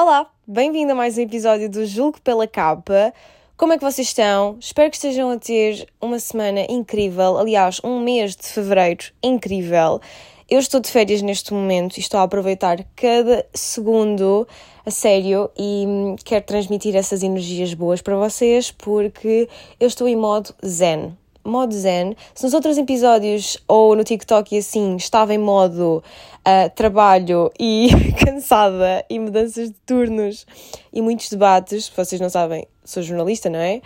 [0.00, 3.12] Olá, bem-vindo a mais um episódio do Julgo pela Capa.
[3.56, 4.56] Como é que vocês estão?
[4.60, 10.00] Espero que estejam a ter uma semana incrível, aliás, um mês de fevereiro incrível.
[10.48, 14.46] Eu estou de férias neste momento e estou a aproveitar cada segundo
[14.86, 15.84] a sério e
[16.24, 19.48] quero transmitir essas energias boas para vocês porque
[19.80, 21.18] eu estou em modo zen
[21.48, 22.14] modo zen.
[22.34, 26.02] Se nos outros episódios ou no TikTok e assim estava em modo
[26.46, 27.88] uh, trabalho e
[28.24, 30.46] cansada e mudanças de turnos
[30.92, 33.80] e muitos debates, vocês não sabem, sou jornalista, não é?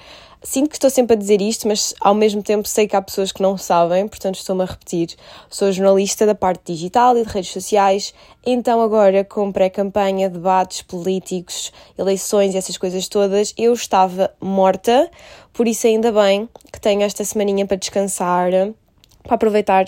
[0.44, 3.30] Sinto que estou sempre a dizer isto, mas ao mesmo tempo sei que há pessoas
[3.30, 5.14] que não sabem, portanto estou-me a repetir.
[5.48, 8.12] Sou jornalista da parte digital e de redes sociais,
[8.44, 15.08] então agora com pré-campanha, debates políticos, eleições e essas coisas todas, eu estava morta,
[15.52, 18.50] por isso ainda bem que tenho esta semaninha para descansar,
[19.22, 19.84] para aproveitar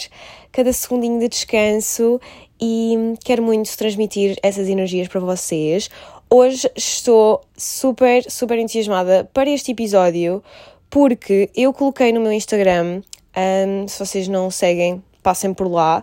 [0.52, 2.20] cada segundinho de descanso
[2.60, 5.90] e quero muito transmitir essas energias para vocês.
[6.30, 10.42] Hoje estou super, super entusiasmada para este episódio
[10.90, 13.02] porque eu coloquei no meu Instagram,
[13.36, 16.02] um, se vocês não seguem, passem por lá,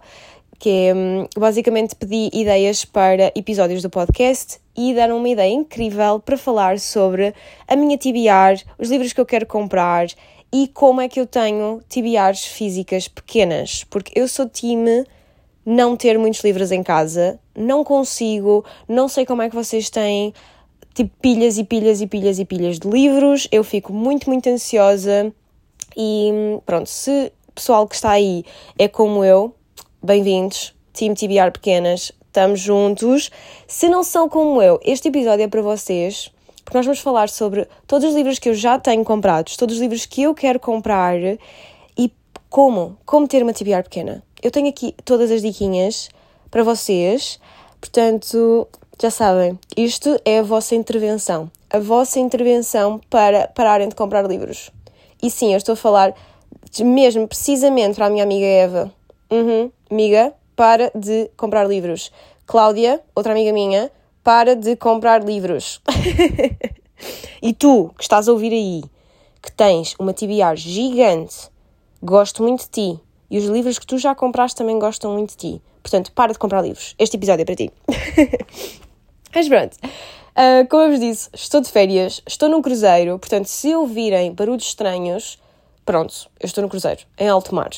[0.59, 6.19] que é, um, basicamente pedi ideias para episódios do podcast e deram uma ideia incrível
[6.19, 7.33] para falar sobre
[7.67, 10.07] a minha TBR, os livros que eu quero comprar
[10.53, 15.03] e como é que eu tenho TBRs físicas pequenas, porque eu sou time
[15.65, 20.33] não ter muitos livros em casa, não consigo, não sei como é que vocês têm,
[20.93, 25.33] tipo, pilhas e pilhas e pilhas e pilhas de livros, eu fico muito, muito ansiosa
[25.95, 26.31] e
[26.65, 28.43] pronto, se o pessoal que está aí
[28.77, 29.53] é como eu,
[30.01, 33.29] bem-vindos, Team TBR Pequenas, estamos juntos.
[33.67, 36.31] Se não são como eu, este episódio é para vocês,
[36.63, 39.81] porque nós vamos falar sobre todos os livros que eu já tenho comprados, todos os
[39.81, 41.15] livros que eu quero comprar
[41.97, 42.11] e
[42.49, 46.09] como, como ter uma TBR pequena eu tenho aqui todas as diquinhas
[46.51, 47.39] para vocês,
[47.79, 48.67] portanto,
[49.01, 51.49] já sabem, isto é a vossa intervenção.
[51.69, 54.69] A vossa intervenção para pararem de comprar livros.
[55.23, 56.13] E sim, eu estou a falar
[56.83, 58.93] mesmo precisamente para a minha amiga Eva.
[59.31, 62.11] Uhum, amiga, para de comprar livros.
[62.45, 63.89] Cláudia, outra amiga minha,
[64.21, 65.81] para de comprar livros.
[67.41, 68.83] e tu, que estás a ouvir aí,
[69.41, 71.49] que tens uma TBR gigante,
[72.03, 72.99] gosto muito de ti,
[73.29, 75.61] e os livros que tu já compraste também gostam muito de ti.
[75.81, 76.95] Portanto, para de comprar livros.
[76.97, 77.71] Este episódio é para ti.
[79.33, 79.77] Mas pronto.
[80.31, 84.63] Uh, como eu vos disse, estou de férias, estou num cruzeiro, portanto, se ouvirem barulhos
[84.63, 85.37] estranhos,
[85.85, 87.71] pronto, eu estou no cruzeiro, em alto mar.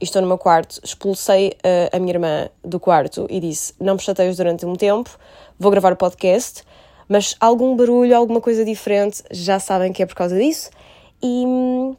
[0.00, 3.94] E estou no meu quarto, expulsei uh, a minha irmã do quarto e disse: Não
[3.94, 5.10] me chateios durante um tempo,
[5.58, 6.62] vou gravar o podcast,
[7.08, 10.70] mas algum barulho, alguma coisa diferente, já sabem que é por causa disso.
[11.20, 11.96] E hum,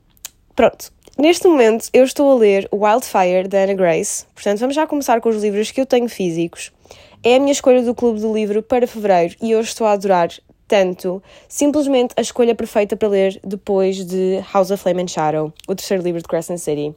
[0.56, 5.20] pronto, Neste momento eu estou a ler Wildfire da Anna Grace, portanto vamos já começar
[5.20, 6.72] com os livros que eu tenho físicos.
[7.22, 10.30] É a minha escolha do Clube do Livro para fevereiro e eu estou a adorar
[10.66, 15.76] tanto, simplesmente a escolha perfeita para ler depois de House of Flame and Shadow, o
[15.76, 16.96] terceiro livro de Crescent City.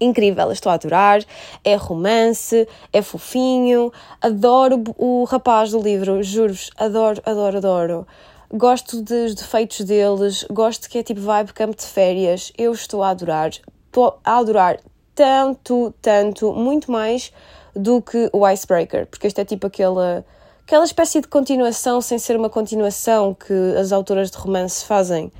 [0.00, 1.22] Incrível, estou a adorar,
[1.62, 8.06] é romance, é fofinho, adoro o rapaz do livro, juro-vos, adoro, adoro, adoro
[8.52, 13.08] gosto dos defeitos deles, gosto que é tipo vibe campo de férias, eu estou a
[13.08, 13.50] adorar,
[13.86, 14.78] estou a adorar
[15.14, 17.32] tanto, tanto, muito mais
[17.74, 20.24] do que o Icebreaker, porque este é tipo aquela,
[20.62, 25.32] aquela espécie de continuação sem ser uma continuação que as autoras de romance fazem.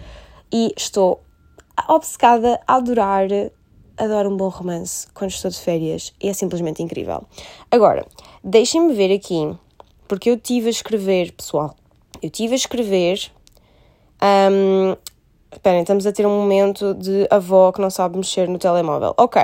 [0.50, 1.20] E estou
[1.88, 3.26] obcecada a adorar,
[3.96, 7.26] adoro um bom romance quando estou de férias e é simplesmente incrível.
[7.70, 8.06] Agora,
[8.42, 9.54] deixem-me ver aqui,
[10.08, 11.74] porque eu tive a escrever, pessoal,
[12.22, 13.30] eu tive a escrever.
[14.22, 14.96] Um,
[15.52, 19.12] Esperem, estamos a ter um momento de avó que não sabe mexer no telemóvel.
[19.18, 19.42] Ok.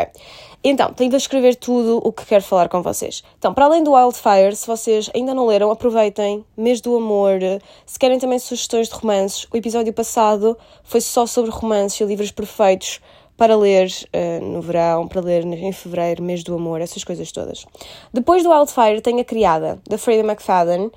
[0.64, 3.22] Então, tenho de escrever tudo o que quero falar com vocês.
[3.38, 6.44] Então, para além do Wildfire, se vocês ainda não leram, aproveitem.
[6.56, 7.38] Mês do Amor.
[7.84, 12.30] Se querem também sugestões de romances, o episódio passado foi só sobre romances e livros
[12.30, 13.00] perfeitos
[13.36, 17.64] para ler uh, no verão, para ler em fevereiro, mês do amor, essas coisas todas.
[18.12, 20.90] Depois do Wildfire, tenho a criada, da Freida McFadden,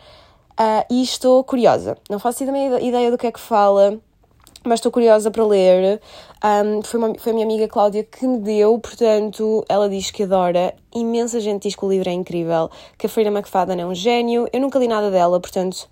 [0.61, 1.97] Uh, e estou curiosa.
[2.07, 3.97] Não faço ideia do que é que fala,
[4.63, 5.99] mas estou curiosa para ler.
[6.43, 10.21] Um, foi, uma, foi a minha amiga Cláudia que me deu, portanto, ela diz que
[10.21, 10.75] adora.
[10.93, 14.47] Imensa gente diz que o livro é incrível, que a Freida McFadden é um gênio.
[14.53, 15.89] Eu nunca li nada dela, portanto,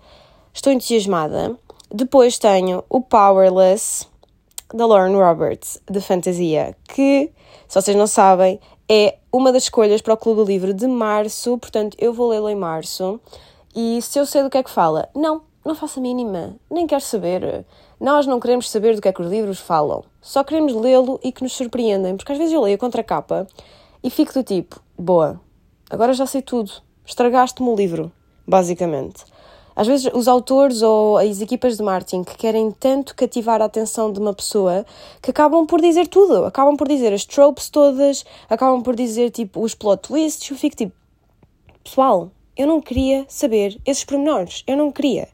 [0.54, 1.58] estou entusiasmada.
[1.92, 4.06] Depois tenho o Powerless,
[4.72, 7.32] da Lauren Roberts, de fantasia, que,
[7.66, 11.58] se vocês não sabem, é uma das escolhas para o Clube do Livro de março,
[11.58, 13.20] portanto, eu vou lê-lo em março.
[13.74, 15.08] E se eu sei do que é que fala?
[15.14, 17.64] Não, não faço a mínima, nem quero saber.
[18.00, 21.30] Nós não queremos saber do que é que os livros falam, só queremos lê-lo e
[21.30, 23.46] que nos surpreendem, porque às vezes eu leio a contracapa
[24.02, 25.38] e fico do tipo, boa,
[25.88, 26.72] agora já sei tudo,
[27.04, 28.10] estragaste-me o livro,
[28.46, 29.24] basicamente.
[29.76, 34.12] às vezes os autores ou as equipas de marketing que querem tanto cativar a atenção
[34.12, 34.84] de uma pessoa
[35.22, 39.62] que acabam por dizer tudo, acabam por dizer as tropes todas, acabam por dizer tipo
[39.62, 40.92] os plot twists, eu fico tipo,
[41.84, 45.28] pessoal, eu não queria saber esses pormenores, eu não queria.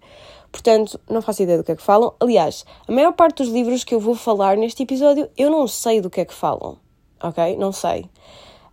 [0.51, 2.15] Portanto, não faço ideia do que é que falam.
[2.19, 6.01] Aliás, a maior parte dos livros que eu vou falar neste episódio, eu não sei
[6.01, 6.79] do que é que falam.
[7.23, 7.57] Ok?
[7.57, 8.09] Não sei.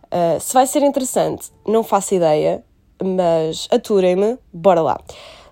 [0.05, 2.63] Uh, se vai ser interessante, não faço ideia,
[3.03, 4.99] mas aturem-me, bora lá.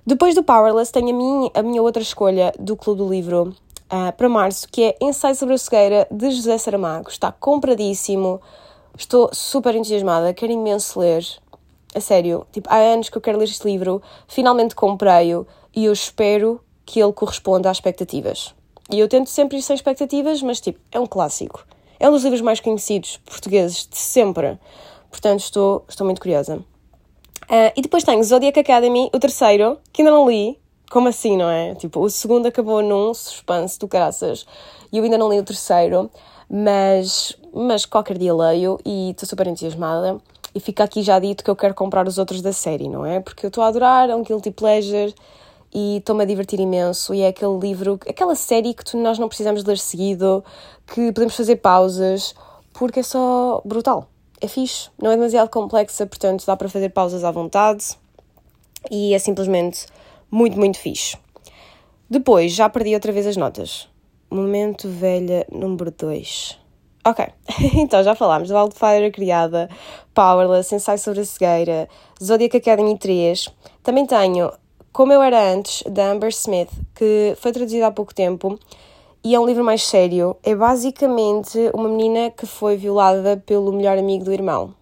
[0.05, 3.55] Depois do Powerless, tenho a minha, a minha outra escolha do Clube do Livro
[3.91, 7.09] uh, para março, que é Ensaio sobre a Cegueira, de José Saramago.
[7.09, 8.41] Está compradíssimo,
[8.97, 11.25] estou super entusiasmada, quero imenso ler.
[11.93, 15.45] A sério, tipo, há anos que eu quero ler este livro, finalmente comprei-o
[15.75, 18.53] e eu espero que ele corresponda às expectativas.
[18.89, 21.65] E eu tento sempre ir sem expectativas, mas tipo, é um clássico.
[21.99, 24.57] É um dos livros mais conhecidos portugueses de sempre.
[25.09, 26.57] Portanto, estou, estou muito curiosa.
[26.57, 30.57] Uh, e depois tenho Zodiac Academy, o terceiro, que ainda não li.
[30.89, 31.75] Como assim, não é?
[31.75, 34.45] Tipo, o segundo acabou num suspense do caraças
[34.91, 36.11] e eu ainda não li o terceiro,
[36.49, 40.17] mas, mas qualquer dia leio e estou super entusiasmada.
[40.53, 43.19] E fica aqui já dito que eu quero comprar os outros da série, não é?
[43.19, 45.13] Porque eu estou a adorar, é um guilty pleasure
[45.73, 47.13] e estou-me a divertir imenso.
[47.13, 50.43] E é aquele livro, aquela série que tu, nós não precisamos ler seguido,
[50.87, 52.35] que podemos fazer pausas,
[52.73, 54.07] porque é só brutal
[54.41, 57.95] é fixe, não é demasiado complexa, portanto dá para fazer pausas à vontade
[58.89, 59.85] e é simplesmente
[60.31, 61.15] muito, muito fixe.
[62.09, 63.87] Depois, já perdi outra vez as notas.
[64.29, 66.60] Momento velha número 2.
[67.03, 67.25] Ok,
[67.73, 69.67] então já falámos do Wildfire Criada,
[70.13, 71.89] Powerless, Ensaio sobre a Cegueira,
[72.23, 73.49] Zodiac Academy 3.
[73.81, 74.51] Também tenho
[74.93, 78.59] Como Eu Era Antes, da Amber Smith, que foi traduzida há pouco tempo
[79.23, 80.35] e é um livro mais sério.
[80.43, 84.75] É basicamente uma menina que foi violada pelo melhor amigo do irmão.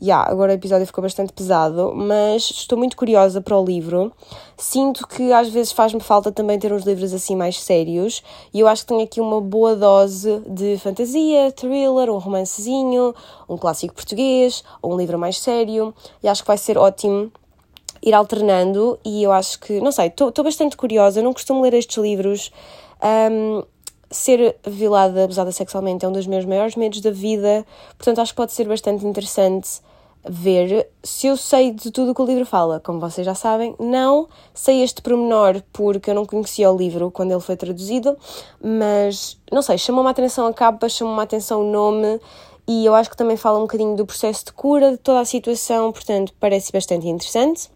[0.00, 4.12] Yeah, agora o episódio ficou bastante pesado, mas estou muito curiosa para o livro.
[4.56, 8.22] Sinto que às vezes faz-me falta também ter uns livros assim mais sérios,
[8.54, 13.12] e eu acho que tenho aqui uma boa dose de fantasia, thriller, um romancezinho,
[13.48, 15.92] um clássico português, ou um livro mais sério,
[16.22, 17.32] e acho que vai ser ótimo
[18.00, 19.00] ir alternando.
[19.04, 22.52] E eu acho que, não sei, estou bastante curiosa, não costumo ler estes livros
[23.32, 23.64] um,
[24.10, 27.66] ser violada, abusada sexualmente é um dos meus maiores medos da vida,
[27.96, 29.80] portanto acho que pode ser bastante interessante
[30.28, 32.80] ver se eu sei de tudo o que o livro fala.
[32.80, 37.32] Como vocês já sabem, não sei este pormenor porque eu não conhecia o livro quando
[37.32, 38.16] ele foi traduzido,
[38.62, 42.20] mas não sei, chamou-me a atenção a capa, chamou-me a atenção o nome
[42.66, 45.24] e eu acho que também fala um bocadinho do processo de cura de toda a
[45.24, 47.70] situação, portanto parece bastante interessante.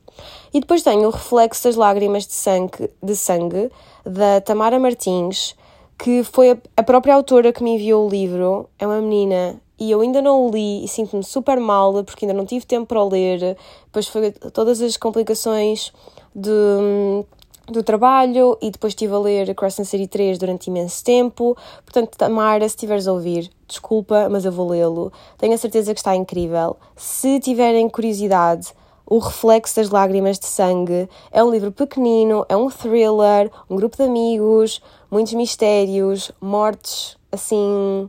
[0.53, 3.71] E depois tenho o Reflexo das Lágrimas de Sangue, de sangue
[4.05, 5.57] da Tamara Martins,
[5.99, 8.69] que foi a própria autora que me enviou o livro.
[8.79, 12.39] É uma menina e eu ainda não o li e sinto-me super mal porque ainda
[12.39, 13.57] não tive tempo para o ler.
[13.87, 15.93] Depois foi todas as complicações
[16.33, 17.27] do,
[17.67, 21.57] do trabalho e depois estive a ler Crescent City 3 durante imenso tempo.
[21.85, 25.13] Portanto, Tamara, se estiveres a ouvir, desculpa, mas eu vou lê-lo.
[25.37, 26.77] Tenho a certeza que está incrível.
[26.95, 28.73] Se tiverem curiosidade,
[29.05, 31.09] o Reflexo das Lágrimas de Sangue.
[31.33, 34.81] É um livro pequenino, é um thriller, um grupo de amigos,
[35.11, 38.09] muitos mistérios, mortes, assim,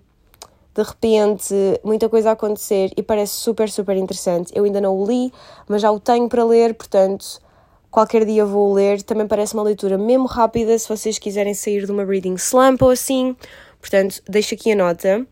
[0.76, 1.54] de repente,
[1.84, 4.52] muita coisa a acontecer e parece super, super interessante.
[4.56, 5.32] Eu ainda não o li,
[5.68, 7.40] mas já o tenho para ler, portanto,
[7.92, 9.04] qualquer dia vou ler.
[9.04, 12.90] Também parece uma leitura mesmo rápida, se vocês quiserem sair de uma reading slump ou
[12.90, 13.36] assim.
[13.80, 15.28] Portanto, deixo aqui a nota.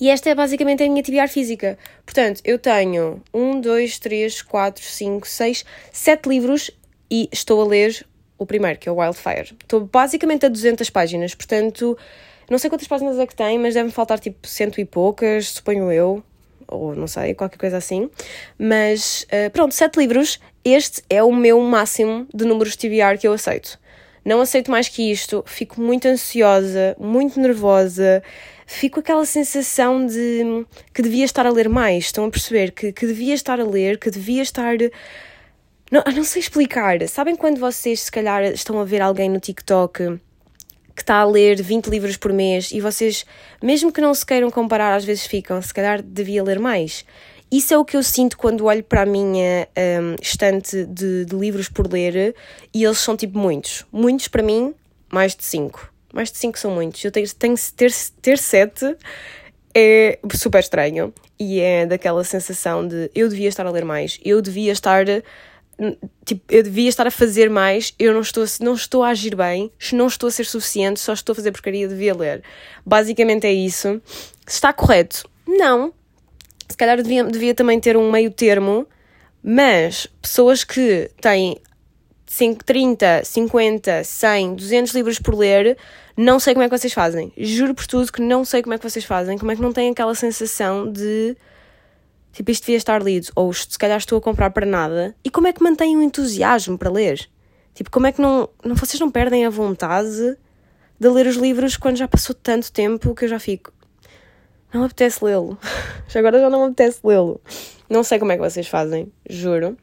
[0.00, 1.78] E esta é basicamente a minha atividade física.
[2.04, 6.70] Portanto, eu tenho um, dois, três, quatro, cinco, seis, sete livros
[7.10, 8.06] e estou a ler
[8.38, 9.56] o primeiro, que é o Wildfire.
[9.60, 11.98] Estou basicamente a 200 páginas, portanto,
[12.50, 15.90] não sei quantas páginas é que tem, mas devem faltar tipo cento e poucas, suponho
[15.92, 16.22] eu,
[16.66, 18.10] ou não sei, qualquer coisa assim.
[18.58, 20.40] Mas uh, pronto, sete livros.
[20.64, 23.78] Este é o meu máximo de números TBR que eu aceito.
[24.24, 28.22] Não aceito mais que isto, fico muito ansiosa, muito nervosa
[28.68, 32.04] fico aquela sensação de que devia estar a ler mais.
[32.04, 34.76] Estão a perceber que, que devia estar a ler, que devia estar.
[35.90, 37.00] Não, não sei explicar.
[37.08, 40.20] Sabem quando vocês, se calhar, estão a ver alguém no TikTok
[40.98, 43.24] que está a ler 20 livros por mês e vocês,
[43.62, 47.04] mesmo que não se queiram comparar, às vezes ficam, se calhar devia ler mais.
[47.50, 49.66] Isso é o que eu sinto quando olho para a minha
[50.02, 52.34] um, estante de, de livros por ler
[52.74, 53.86] e eles são tipo muitos.
[53.90, 54.74] Muitos para mim,
[55.10, 57.04] mais de 5 mais de 5 são muitos.
[57.04, 58.96] Eu tenho, tenho ter, ter 7
[59.74, 64.40] é super estranho e é daquela sensação de eu devia estar a ler mais, eu
[64.42, 65.04] devia estar
[66.24, 69.70] tipo, eu devia estar a fazer mais, eu não estou, não estou a agir bem,
[69.92, 72.42] não estou a ser suficiente, só estou a fazer porcaria, devia ler.
[72.84, 74.00] Basicamente é isso.
[74.46, 75.28] Está correto?
[75.46, 75.92] Não.
[76.68, 78.86] Se calhar devia, devia também ter um meio termo,
[79.42, 81.56] mas pessoas que têm
[82.64, 85.78] 30, 50, 100, 200 livros por ler,
[86.16, 87.32] não sei como é que vocês fazem.
[87.36, 89.38] Juro por tudo que não sei como é que vocês fazem.
[89.38, 91.36] Como é que não têm aquela sensação de
[92.38, 95.12] tipo, isto devia estar lido, ou se calhar estou a comprar para nada.
[95.24, 97.28] E como é que mantêm o entusiasmo para ler?
[97.74, 100.36] Tipo, como é que não, não vocês não perdem a vontade
[101.00, 103.72] de ler os livros quando já passou tanto tempo que eu já fico.
[104.72, 105.58] Não apetece lê-lo.
[106.14, 107.40] Agora já não apetece lê-lo.
[107.90, 109.76] Não sei como é que vocês fazem, juro.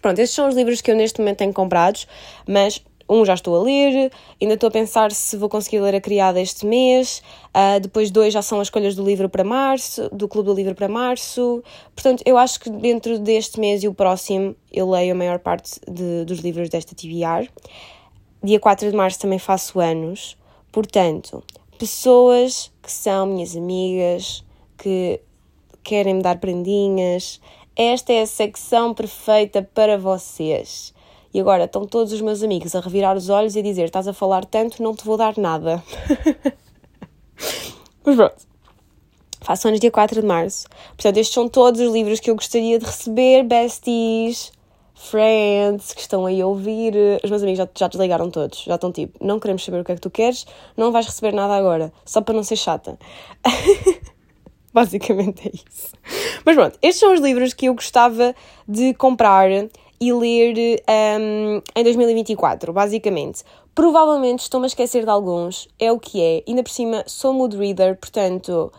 [0.00, 2.08] Pronto, estes são os livros que eu neste momento tenho comprados,
[2.48, 6.00] mas um já estou a ler, ainda estou a pensar se vou conseguir ler a
[6.00, 10.28] criada este mês, uh, depois dois já são as escolhas do livro para março, do
[10.28, 11.62] Clube do Livro para março,
[11.94, 15.80] portanto eu acho que dentro deste mês e o próximo eu leio a maior parte
[15.88, 17.48] de, dos livros desta TBR.
[18.42, 20.36] Dia 4 de março também faço anos,
[20.70, 21.42] portanto,
[21.78, 24.44] pessoas que são minhas amigas,
[24.76, 25.20] que
[25.82, 27.40] querem me dar prendinhas,
[27.76, 30.93] esta é a secção perfeita para vocês.
[31.34, 34.06] E agora estão todos os meus amigos a revirar os olhos e a dizer: Estás
[34.06, 35.82] a falar tanto, não te vou dar nada.
[38.06, 38.36] Mas pronto.
[39.40, 40.68] Faço anos dia 4 de março.
[40.90, 44.52] Portanto, estes são todos os livros que eu gostaria de receber, besties,
[44.94, 46.94] friends, que estão aí a ouvir.
[47.22, 48.62] Os meus amigos já, já desligaram todos.
[48.62, 51.32] Já estão tipo: Não queremos saber o que é que tu queres, não vais receber
[51.34, 52.96] nada agora, só para não ser chata.
[54.72, 55.94] Basicamente é isso.
[56.44, 58.34] Mas pronto, estes são os livros que eu gostava
[58.68, 59.48] de comprar
[60.00, 60.82] e ler
[61.20, 63.42] um, em 2024, basicamente.
[63.74, 66.42] Provavelmente estou-me a esquecer de alguns, é o que é.
[66.46, 68.72] Ainda por cima, sou mood reader, portanto,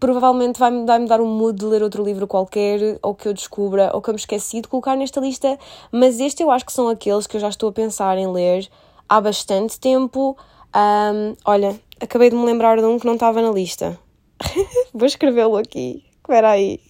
[0.00, 3.90] provavelmente vai-me vai dar um mood de ler outro livro qualquer, ou que eu descubra,
[3.94, 5.58] ou que eu me esqueci de colocar nesta lista,
[5.92, 8.68] mas este eu acho que são aqueles que eu já estou a pensar em ler
[9.08, 10.36] há bastante tempo.
[10.74, 13.98] Um, olha, acabei de me lembrar de um que não estava na lista.
[14.92, 16.02] Vou escrevê-lo aqui.
[16.22, 16.80] Espera aí.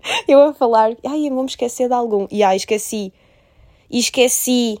[0.28, 2.26] eu a falar, ai, eu vou me esquecer de algum.
[2.30, 3.12] E ai, esqueci.
[3.90, 4.78] E esqueci.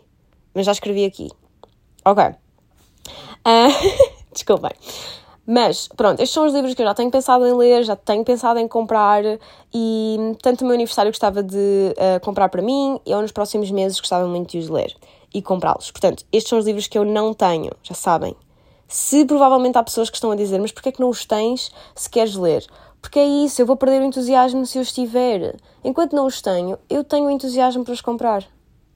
[0.54, 1.28] Mas já escrevi aqui.
[2.04, 2.24] Ok.
[2.24, 4.70] Uh, Desculpem.
[5.50, 8.22] Mas, pronto, estes são os livros que eu já tenho pensado em ler, já tenho
[8.22, 9.22] pensado em comprar
[9.72, 13.98] e tanto o meu aniversário gostava de uh, comprar para mim eu nos próximos meses
[13.98, 14.94] gostava muito de os ler
[15.32, 15.90] e comprá-los.
[15.90, 18.36] Portanto, estes são os livros que eu não tenho, já sabem.
[18.86, 21.72] Se provavelmente há pessoas que estão a dizer, mas porquê é que não os tens
[21.94, 22.66] se queres ler?
[23.00, 25.56] Porque é isso, eu vou perder o entusiasmo se eu estiver.
[25.84, 28.44] Enquanto não os tenho, eu tenho entusiasmo para os comprar.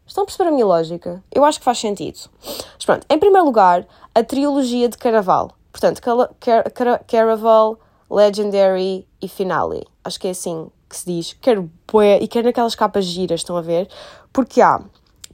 [0.07, 1.23] Estão a perceber a minha lógica?
[1.31, 2.19] Eu acho que faz sentido.
[2.43, 5.53] Mas pronto, em primeiro lugar, a trilogia de Caraval.
[5.71, 6.29] Portanto, Car
[6.75, 7.79] Car Caraval,
[8.11, 9.87] Legendary e Finale.
[10.05, 11.33] Acho que é assim que se diz.
[11.41, 13.89] Quero bué, e quero naquelas capas giras, estão a ver?
[14.33, 14.83] Porque há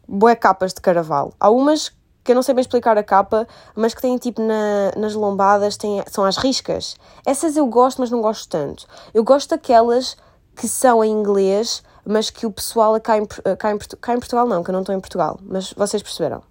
[0.06, 1.32] bué capas de Caraval.
[1.40, 1.92] Há umas
[2.28, 5.78] que eu não sei bem explicar a capa, mas que têm tipo na, nas lombadas,
[6.10, 6.94] são as riscas.
[7.24, 8.86] Essas eu gosto, mas não gosto tanto.
[9.14, 10.14] Eu gosto daquelas
[10.54, 14.46] que são em inglês, mas que o pessoal cá em, cá em, cá em Portugal
[14.46, 16.42] não, que eu não estou em Portugal, mas vocês perceberam.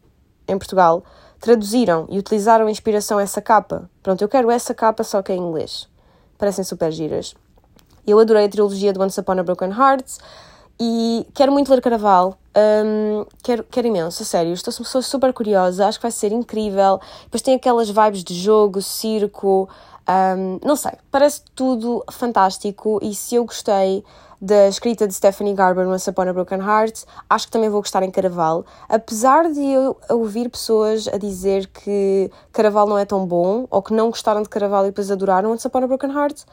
[0.47, 1.03] Em Portugal
[1.39, 3.87] traduziram e utilizaram a inspiração essa capa.
[4.01, 5.87] Pronto, eu quero essa capa só que é em inglês.
[6.39, 7.35] Parecem super giras.
[8.07, 10.17] Eu adorei a trilogia de Once Upon a Broken Hearts
[10.79, 15.87] e quero muito ler Caraval, um, quero, quero imenso, a sério, estou sou super curiosa,
[15.87, 16.99] acho que vai ser incrível.
[17.23, 19.69] Depois tem aquelas vibes de jogo, circo,
[20.07, 22.99] um, não sei, parece tudo fantástico.
[23.01, 24.03] E se eu gostei
[24.39, 28.03] da escrita de Stephanie Garber Once Upon a Broken Heart, acho que também vou gostar
[28.03, 28.65] em Caraval.
[28.87, 33.93] Apesar de eu ouvir pessoas a dizer que Caraval não é tão bom, ou que
[33.93, 36.43] não gostaram de Caraval e depois adoraram Once Upon a Broken Heart,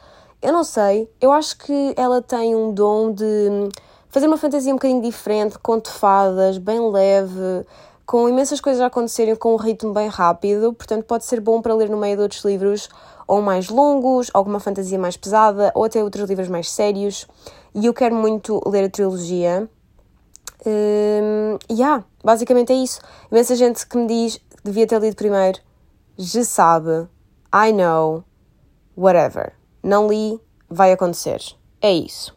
[0.41, 3.69] eu não sei, eu acho que ela tem um dom de
[4.15, 7.67] fazer uma fantasia um bocadinho diferente, com fadas, bem leve,
[8.05, 11.75] com imensas coisas a acontecerem com um ritmo bem rápido, portanto pode ser bom para
[11.75, 12.87] ler no meio de outros livros
[13.27, 17.27] ou mais longos, alguma fantasia mais pesada, ou até outros livros mais sérios.
[17.73, 19.69] E eu quero muito ler a trilogia.
[20.65, 23.01] Um, yeah, basicamente é isso.
[23.29, 25.59] Imensa gente que me diz devia ter lido primeiro.
[26.17, 27.09] Já sabe.
[27.53, 28.23] I know.
[28.95, 29.51] Whatever.
[29.83, 31.41] Não li, vai acontecer.
[31.81, 32.33] É isso.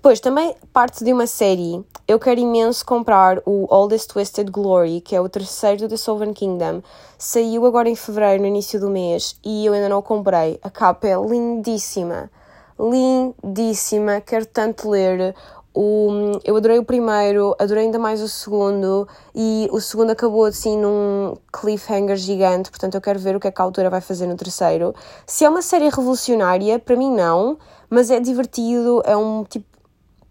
[0.00, 5.14] Depois, também parte de uma série, eu quero imenso comprar o This Twisted Glory, que
[5.14, 6.80] é o terceiro do The Sovereign Kingdom.
[7.18, 10.58] Saiu agora em fevereiro, no início do mês, e eu ainda não comprei.
[10.62, 12.30] A capa é lindíssima.
[12.78, 14.22] Lindíssima.
[14.22, 15.34] Quero tanto ler.
[15.74, 16.08] O,
[16.44, 21.36] eu adorei o primeiro, adorei ainda mais o segundo, e o segundo acabou assim num
[21.52, 24.34] cliffhanger gigante, portanto eu quero ver o que é que a autora vai fazer no
[24.34, 24.94] terceiro.
[25.26, 27.56] Se é uma série revolucionária, para mim não,
[27.88, 29.69] mas é divertido, é um tipo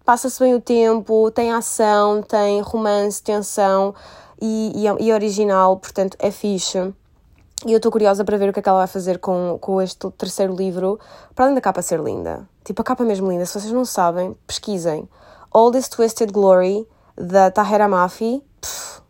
[0.10, 3.94] passa-se bem o tempo, tem ação, tem romance, tensão
[4.42, 6.80] e, e, e original, portanto é fixe.
[7.64, 9.80] E eu estou curiosa para ver o que é que ela vai fazer com, com
[9.80, 11.00] este terceiro livro,
[11.36, 12.50] para além da capa ser linda.
[12.64, 13.46] Tipo, a capa é mesmo linda.
[13.46, 15.08] Se vocês não sabem, pesquisem.
[15.52, 18.42] All This Twisted Glory, da Tahera Mafi.
[18.60, 19.04] Pff,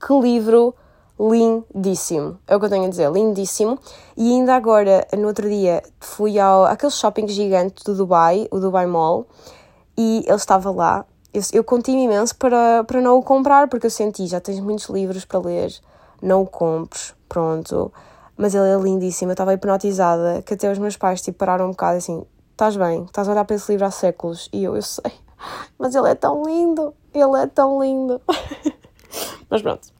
[0.00, 0.74] que livro
[1.20, 2.38] lindíssimo.
[2.46, 3.78] É o que eu tenho a dizer, lindíssimo.
[4.16, 8.86] E ainda agora, no outro dia, fui ao aquele shopping gigante do Dubai, o Dubai
[8.86, 9.26] Mall,
[9.98, 11.04] e ele estava lá.
[11.34, 14.88] Eu, eu contive imenso para, para não o comprar, porque eu senti, já tens muitos
[14.88, 15.74] livros para ler,
[16.22, 17.92] não o compres, pronto.
[18.36, 21.70] Mas ele é lindíssimo, eu estava hipnotizada, que até os meus pais tipo, pararam um
[21.72, 24.48] bocado assim, estás bem, estás a olhar para esse livro há séculos.
[24.52, 25.12] E eu, eu sei,
[25.76, 28.20] mas ele é tão lindo, ele é tão lindo.
[29.50, 29.97] mas pronto.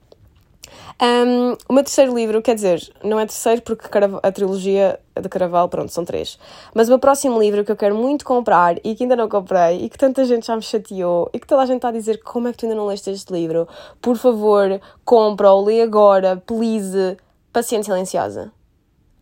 [1.01, 3.87] Um, o meu terceiro livro, quer dizer, não é terceiro porque
[4.23, 6.39] a trilogia de Caraval, pronto, são três.
[6.75, 9.85] Mas o meu próximo livro que eu quero muito comprar e que ainda não comprei
[9.85, 12.23] e que tanta gente já me chateou e que toda a gente está a dizer
[12.23, 13.69] como é que tu ainda não leste este livro,
[14.01, 17.17] por favor, compra-o, lê agora, please.
[17.53, 18.53] Paciente Silenciosa.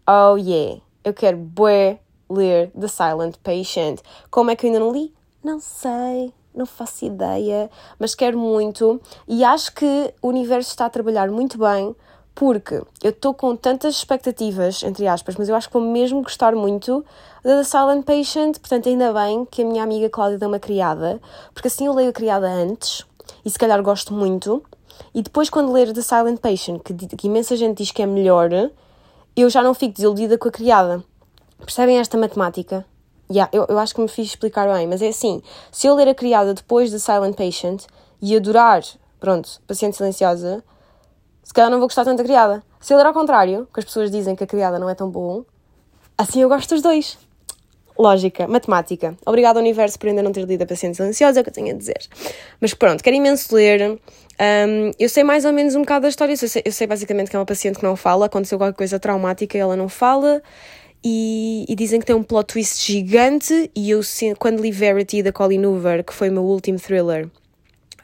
[0.08, 4.00] Oh yeah, eu quero bué ler The Silent Patient.
[4.30, 5.14] Como é que eu ainda não li?
[5.42, 10.90] Não sei não faço ideia, mas quero muito e acho que o universo está a
[10.90, 11.94] trabalhar muito bem
[12.34, 16.54] porque eu estou com tantas expectativas, entre aspas, mas eu acho que vou mesmo gostar
[16.54, 17.04] muito
[17.42, 21.20] da The Silent Patient, portanto, ainda bem que a minha amiga Cláudia deu uma criada,
[21.54, 23.06] porque assim eu leio a criada antes
[23.42, 24.62] e se calhar gosto muito,
[25.14, 28.50] e depois, quando ler The Silent Patient, que, que imensa gente diz que é melhor,
[29.34, 31.02] eu já não fico desiludida com a criada.
[31.58, 32.84] Percebem esta matemática?
[33.30, 35.42] Yeah, eu, eu acho que me fiz explicar bem, mas é assim:
[35.72, 37.84] se eu ler a criada depois de Silent Patient
[38.22, 38.82] e adorar,
[39.18, 40.62] pronto, Paciente Silenciosa,
[41.42, 42.62] se calhar não vou gostar tanto da criada.
[42.80, 45.10] Se eu ler ao contrário, que as pessoas dizem que a criada não é tão
[45.10, 45.44] bom,
[46.16, 47.18] assim eu gosto dos dois.
[47.98, 49.16] Lógica, matemática.
[49.24, 51.74] Obrigada, universo, por ainda não ter lido a Paciente Silenciosa, é o que eu tenho
[51.74, 52.06] a dizer.
[52.60, 53.98] Mas pronto, quero imenso ler.
[54.38, 56.34] Um, eu sei mais ou menos um bocado da história.
[56.34, 58.26] Eu sei, eu sei basicamente que é uma paciente que não fala.
[58.26, 60.42] Aconteceu qualquer coisa traumática e ela não fala
[61.08, 63.70] e, e, dizem que tem um plot twist gigante.
[63.76, 64.00] E eu,
[64.40, 67.30] quando li Verity da Colleen Hoover, que foi o meu último thriller,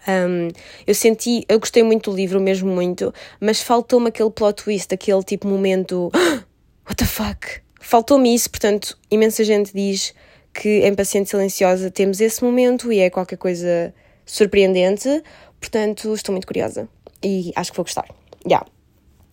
[0.07, 0.49] um,
[0.87, 5.25] eu senti, eu gostei muito do livro, mesmo muito, mas faltou-me aquele plot twist, aquele
[5.25, 6.13] tipo momento,
[6.87, 7.61] what the fuck?
[7.81, 10.15] Faltou-me isso, portanto, imensa gente diz
[10.55, 13.93] que em Paciente Silenciosa temos esse momento e é qualquer coisa
[14.25, 15.25] surpreendente,
[15.59, 16.89] portanto, estou muito curiosa
[17.21, 18.07] e acho que vou gostar.
[18.47, 18.65] Yeah.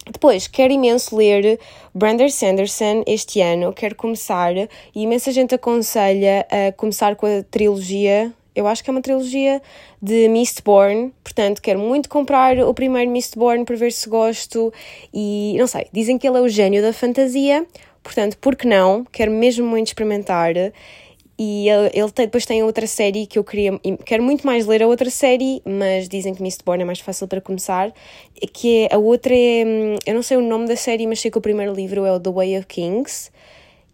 [0.05, 1.59] Depois, quero imenso ler
[1.93, 8.31] Brandon Sanderson este ano, quero começar, e imensa gente aconselha a começar com a trilogia,
[8.55, 9.61] eu acho que é uma trilogia
[10.01, 14.73] de Mistborn, portanto, quero muito comprar o primeiro Mistborn para ver se gosto,
[15.13, 17.65] e não sei, dizem que ele é o gênio da fantasia,
[18.01, 19.05] portanto, por que não?
[19.11, 20.53] Quero mesmo muito experimentar.
[21.41, 23.79] E ele, ele tem, depois tem outra série que eu queria.
[24.05, 27.39] Quero muito mais ler a outra série, mas dizem que Mistborn é mais fácil para
[27.39, 27.93] começar.
[28.51, 29.63] Que é, a outra é.
[29.65, 32.11] Hum, eu não sei o nome da série, mas sei que o primeiro livro é
[32.11, 33.31] o The Way of Kings.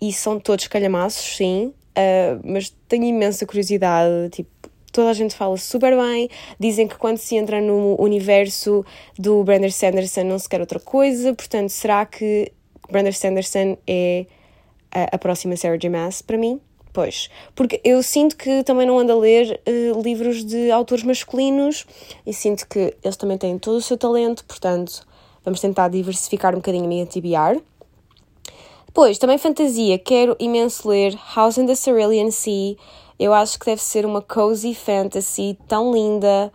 [0.02, 1.72] E são todos calhamaços, sim.
[1.92, 4.30] Uh, mas tenho imensa curiosidade.
[4.32, 4.50] Tipo,
[4.92, 6.28] toda a gente fala super bem.
[6.60, 8.84] Dizem que quando se entra no universo
[9.20, 11.32] do Brandon Sanderson não se quer outra coisa.
[11.36, 12.52] Portanto, será que
[12.90, 14.26] Brandon Sanderson é
[14.92, 15.90] a, a próxima Sarah J.
[15.90, 16.60] Maas para mim?
[16.96, 21.86] Pois, porque eu sinto que também não ando a ler uh, livros de autores masculinos
[22.26, 25.06] e sinto que eles também têm todo o seu talento, portanto,
[25.44, 27.62] vamos tentar diversificar um bocadinho a minha TBR.
[28.86, 32.78] Depois, também fantasia, quero imenso ler House in the Cerulean Sea.
[33.20, 36.50] Eu acho que deve ser uma cozy fantasy tão linda,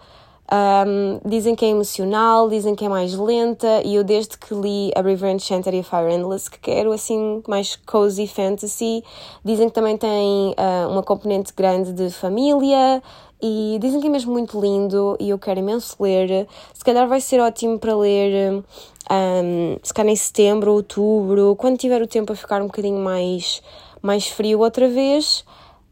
[0.53, 4.91] um, dizem que é emocional, dizem que é mais lenta, e eu desde que li
[4.97, 9.05] A River Enchanted e Fire Endless, que quero assim mais cozy fantasy,
[9.45, 13.03] dizem que também tem uh, uma componente grande de família,
[13.43, 16.47] e dizem que é mesmo muito lindo e eu quero imenso ler.
[16.75, 18.63] Se calhar vai ser ótimo para ler,
[19.11, 23.63] um, se calhar em setembro, outubro, quando tiver o tempo a ficar um bocadinho mais,
[24.03, 25.45] mais frio outra vez.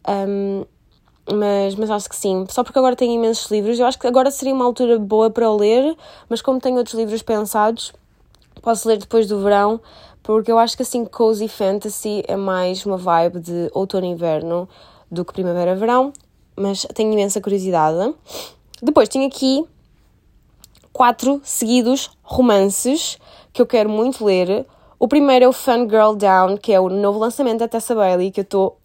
[0.06, 0.64] Um,
[1.32, 2.46] mas, mas acho que sim.
[2.48, 3.78] Só porque agora tenho imensos livros.
[3.78, 5.96] Eu acho que agora seria uma altura boa para ler,
[6.28, 7.92] mas como tenho outros livros pensados,
[8.62, 9.80] posso ler depois do verão,
[10.22, 14.68] porque eu acho que assim cozy fantasy é mais uma vibe de outono e inverno
[15.10, 16.12] do que primavera-verão,
[16.56, 18.14] mas tenho imensa curiosidade.
[18.82, 19.64] Depois tenho aqui
[20.92, 23.18] quatro seguidos romances
[23.52, 24.66] que eu quero muito ler.
[24.98, 28.30] O primeiro é o Fun Girl Down, que é o novo lançamento da Tessa Bailey,
[28.30, 28.76] que eu estou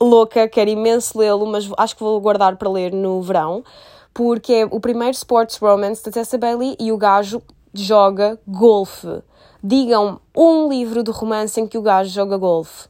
[0.00, 3.64] louca, quero imenso lê-lo, mas acho que vou guardar para ler no verão,
[4.12, 7.42] porque é o primeiro sports romance da Tessa Bailey e o gajo
[7.72, 9.22] joga golfe.
[9.62, 12.88] Digam um livro de romance em que o gajo joga golfe.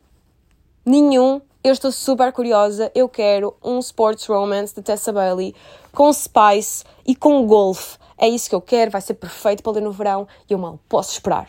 [0.85, 1.41] Nenhum.
[1.63, 2.91] Eu estou super curiosa.
[2.93, 5.55] Eu quero um sports romance da Tessa Bailey
[5.93, 7.99] com spice e com golfe.
[8.19, 8.91] É isso que eu quero.
[8.91, 11.49] Vai ser perfeito para ler no verão e eu mal posso esperar.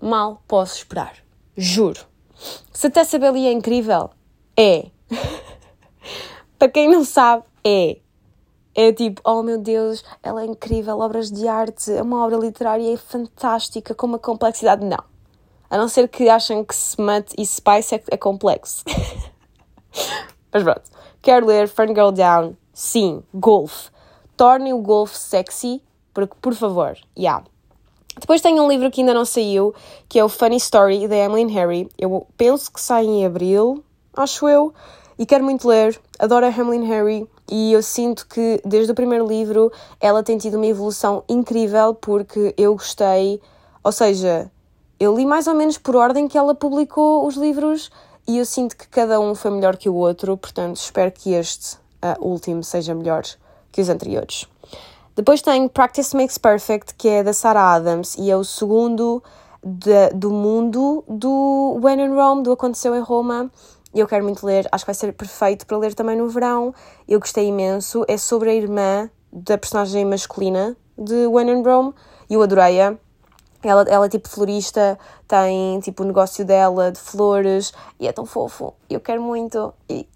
[0.00, 1.14] Mal posso esperar.
[1.56, 2.00] Juro.
[2.72, 4.10] Se a Tessa Bailey é incrível,
[4.56, 4.86] é.
[6.58, 7.98] Para quem não sabe, é.
[8.74, 12.92] é tipo, oh meu Deus, ela é incrível, obras de arte, é uma obra literária
[12.92, 14.84] é fantástica, com uma complexidade.
[14.84, 15.02] Não.
[15.68, 18.84] A não ser que achem que smut e spice é, é complexo.
[20.52, 20.82] Mas pronto.
[21.20, 22.56] Quero ler Girl Down.
[22.72, 23.88] Sim, golf.
[24.36, 27.44] Torne o golf sexy, porque, por favor, yeah.
[28.20, 29.74] Depois tenho um livro que ainda não saiu,
[30.08, 31.88] que é o Funny Story, da Emily Harry.
[31.98, 33.82] Eu penso que sai em abril,
[34.16, 34.72] acho eu,
[35.18, 36.00] e quero muito ler.
[36.18, 40.56] Adoro a Emily Harry e eu sinto que desde o primeiro livro ela tem tido
[40.56, 43.40] uma evolução incrível porque eu gostei,
[43.82, 44.50] ou seja,
[44.98, 47.90] eu li mais ou menos por ordem que ela publicou os livros
[48.26, 51.76] e eu sinto que cada um foi melhor que o outro, portanto espero que este
[51.76, 53.22] uh, último seja melhor
[53.70, 54.46] que os anteriores.
[55.14, 59.22] Depois tem Practice Makes Perfect, que é da Sarah Adams e é o segundo
[59.62, 63.50] de, do mundo do When in Rome, do Aconteceu em Roma.
[63.94, 66.74] E eu quero muito ler, acho que vai ser perfeito para ler também no verão.
[67.06, 68.04] Eu gostei imenso.
[68.08, 71.94] É sobre a irmã da personagem masculina de When in Rome
[72.28, 72.96] e eu adorei-a.
[73.62, 78.26] Ela, ela é tipo florista, tem tipo o negócio dela de flores e é tão
[78.26, 78.74] fofo.
[78.90, 79.72] Eu quero muito.
[79.88, 80.06] E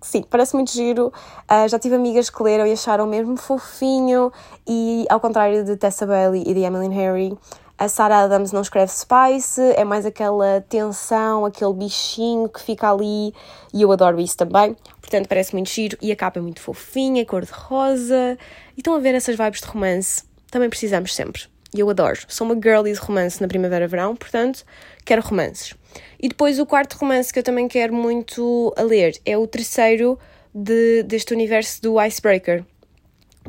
[0.00, 1.12] sim, parece muito giro.
[1.50, 4.32] Uh, já tive amigas que leram e acharam mesmo fofinho.
[4.66, 7.38] E ao contrário de Tessa Bailey e de Emily Harry,
[7.82, 13.34] a Sarah Adams não escreve spice, é mais aquela tensão, aquele bichinho que fica ali.
[13.74, 14.76] E eu adoro isso também.
[15.00, 15.98] Portanto, parece muito giro.
[16.00, 18.38] E a capa é muito fofinha, cor de rosa.
[18.76, 20.22] E estão a ver essas vibes de romance?
[20.48, 21.42] Também precisamos sempre.
[21.74, 22.20] E eu adoro.
[22.28, 24.64] Sou uma girly de romance na primavera-verão, portanto,
[25.04, 25.74] quero romances.
[26.20, 30.16] E depois o quarto romance que eu também quero muito a ler é o terceiro
[30.54, 32.64] de, deste universo do Icebreaker.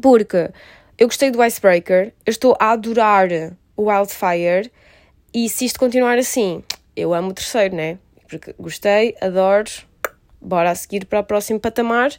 [0.01, 0.49] Porque
[0.97, 3.27] eu gostei do Icebreaker, eu estou a adorar
[3.77, 4.71] Wildfire
[5.33, 6.63] e se isto continuar assim,
[6.95, 7.97] eu amo o terceiro, né?
[8.27, 9.69] Porque gostei, adoro,
[10.41, 12.11] bora a seguir para o próximo patamar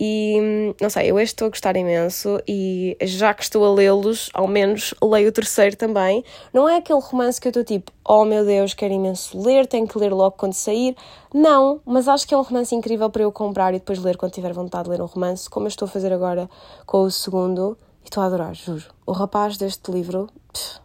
[0.00, 4.30] e não sei, eu este estou a gostar imenso e já que estou a lê-los,
[4.32, 6.24] ao menos leio o terceiro também.
[6.54, 9.88] Não é aquele romance que eu estou tipo, oh meu Deus, quero imenso ler, tenho
[9.88, 10.96] que ler logo quando sair.
[11.34, 14.30] Não, mas acho que é um romance incrível para eu comprar e depois ler quando
[14.30, 16.48] tiver vontade de ler um romance, como eu estou a fazer agora
[16.86, 17.76] com o segundo.
[18.04, 18.84] E estou a adorar, juro.
[19.04, 20.77] O rapaz deste livro, pff,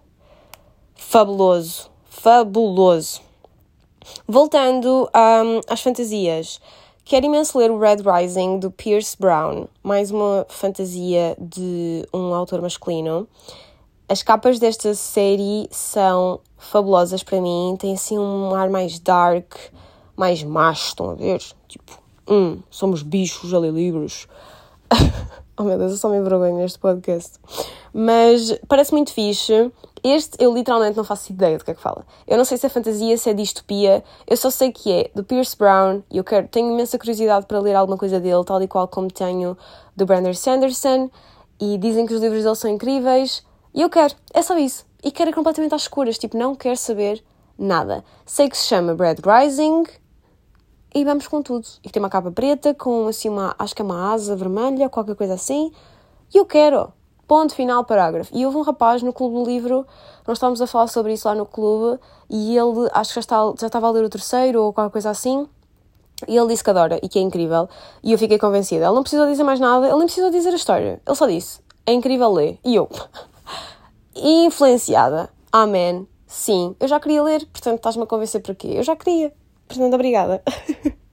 [1.14, 3.22] fabuloso, fabuloso.
[4.28, 6.60] Voltando um, às fantasias.
[7.06, 12.64] Quero imenso ler o Red Rising do Pierce Brown, mais uma fantasia de um autor
[12.64, 13.28] masculino.
[14.10, 19.54] As capas desta série são fabulosas para mim, tem assim um ar mais dark,
[20.18, 21.44] mais macho, estão a ver?
[21.68, 21.92] Tipo,
[22.28, 24.28] hum, somos bichos a ler livros.
[25.56, 27.34] oh meu Deus, eu só me envergonho neste podcast.
[27.94, 29.72] Mas parece muito fixe.
[30.04, 32.06] Este eu literalmente não faço ideia do que é que fala.
[32.28, 34.04] Eu não sei se é fantasia, se é distopia.
[34.28, 37.60] Eu só sei que é do Pierce Brown e eu quero, tenho imensa curiosidade para
[37.60, 39.58] ler alguma coisa dele, tal e qual como tenho
[39.96, 41.10] do Brandon Sanderson.
[41.60, 43.46] E dizem que os livros dele são incríveis.
[43.74, 44.86] E eu quero, é só isso.
[45.02, 47.24] E quero ir completamente às escuras, tipo, não quero saber
[47.58, 48.04] nada.
[48.26, 49.84] Sei que se chama Red Rising
[50.94, 51.66] e vamos com tudo.
[51.82, 54.90] E que tem uma capa preta com assim uma, acho que é uma asa vermelha,
[54.90, 55.72] qualquer coisa assim.
[56.34, 56.92] E eu quero.
[57.34, 58.30] Ponto final, parágrafo.
[58.32, 59.88] E houve um rapaz no Clube do Livro,
[60.28, 63.54] nós estávamos a falar sobre isso lá no clube, e ele, acho que já, está,
[63.60, 65.48] já estava a ler o terceiro ou qualquer coisa assim,
[66.28, 67.68] e ele disse que adora e que é incrível,
[68.04, 68.86] e eu fiquei convencida.
[68.86, 71.60] Ele não precisou dizer mais nada, ele nem precisou dizer a história, ele só disse:
[71.88, 72.60] é incrível ler.
[72.64, 72.88] E eu,
[74.16, 78.74] influenciada, amém, sim, eu já queria ler, portanto estás-me a convencer para quê?
[78.76, 79.34] Eu já queria,
[79.68, 80.44] portanto, obrigada.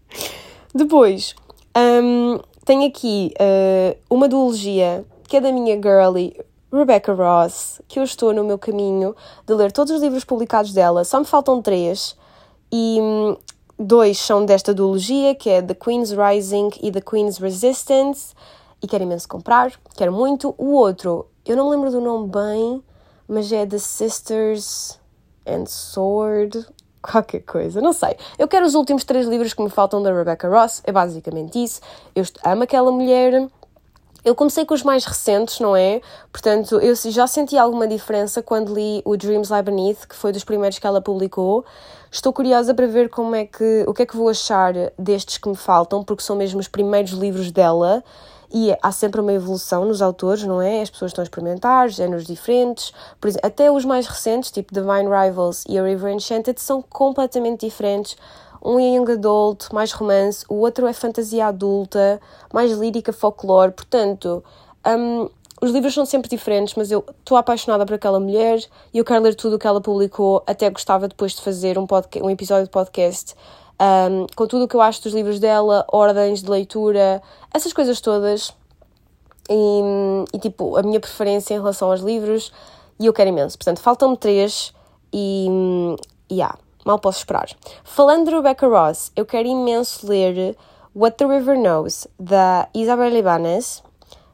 [0.74, 1.34] Depois,
[1.74, 6.36] um, tenho aqui uh, uma duologia que é da minha girlie
[6.72, 9.14] Rebecca Ross, que eu estou no meu caminho
[9.46, 11.04] de ler todos os livros publicados dela.
[11.04, 12.16] Só me faltam três
[12.72, 13.36] e hum,
[13.78, 18.34] dois são desta duologia, que é The Queen's Rising e The Queen's Resistance,
[18.82, 20.52] e quero imenso comprar, quero muito.
[20.58, 22.82] O outro, eu não me lembro do nome bem,
[23.28, 24.98] mas é The Sisters
[25.46, 26.66] and Sword,
[27.00, 28.16] qualquer coisa, não sei.
[28.36, 31.80] Eu quero os últimos três livros que me faltam da Rebecca Ross, é basicamente isso.
[32.16, 33.48] Eu amo aquela mulher
[34.24, 36.00] eu comecei com os mais recentes, não é?
[36.32, 40.44] Portanto, eu já senti alguma diferença quando li o Dreams Lie Beneath, que foi dos
[40.44, 41.64] primeiros que ela publicou.
[42.10, 45.48] Estou curiosa para ver como é que, o que é que vou achar destes que
[45.48, 48.02] me faltam, porque são mesmo os primeiros livros dela
[48.52, 50.82] e há sempre uma evolução nos autores, não é?
[50.82, 52.92] As pessoas estão a experimentar géneros diferentes.
[53.20, 57.64] Por exemplo, até os mais recentes, tipo Divine Rivals e A River Enchanted, são completamente
[57.64, 58.16] diferentes
[58.62, 62.20] um é young adult, mais romance, o outro é fantasia adulta,
[62.52, 63.72] mais lírica, folclore.
[63.72, 64.44] Portanto,
[64.86, 65.28] um,
[65.60, 68.58] os livros são sempre diferentes, mas eu estou apaixonada por aquela mulher
[68.92, 70.42] e eu quero ler tudo o que ela publicou.
[70.46, 73.34] Até gostava depois de fazer um, podcast, um episódio de podcast
[73.80, 78.00] um, com tudo o que eu acho dos livros dela, ordens de leitura, essas coisas
[78.00, 78.54] todas.
[79.48, 82.52] e, e, tipo, a minha preferência em relação aos livros,
[82.98, 83.56] e eu quero imenso.
[83.56, 84.74] Portanto, faltam-me três
[85.12, 85.48] e,
[86.30, 87.48] yeah, mal posso esperar.
[87.84, 90.56] Falando de Rebecca Ross, eu quero imenso ler
[90.94, 93.82] What the River Knows, da Isabel Ibanez.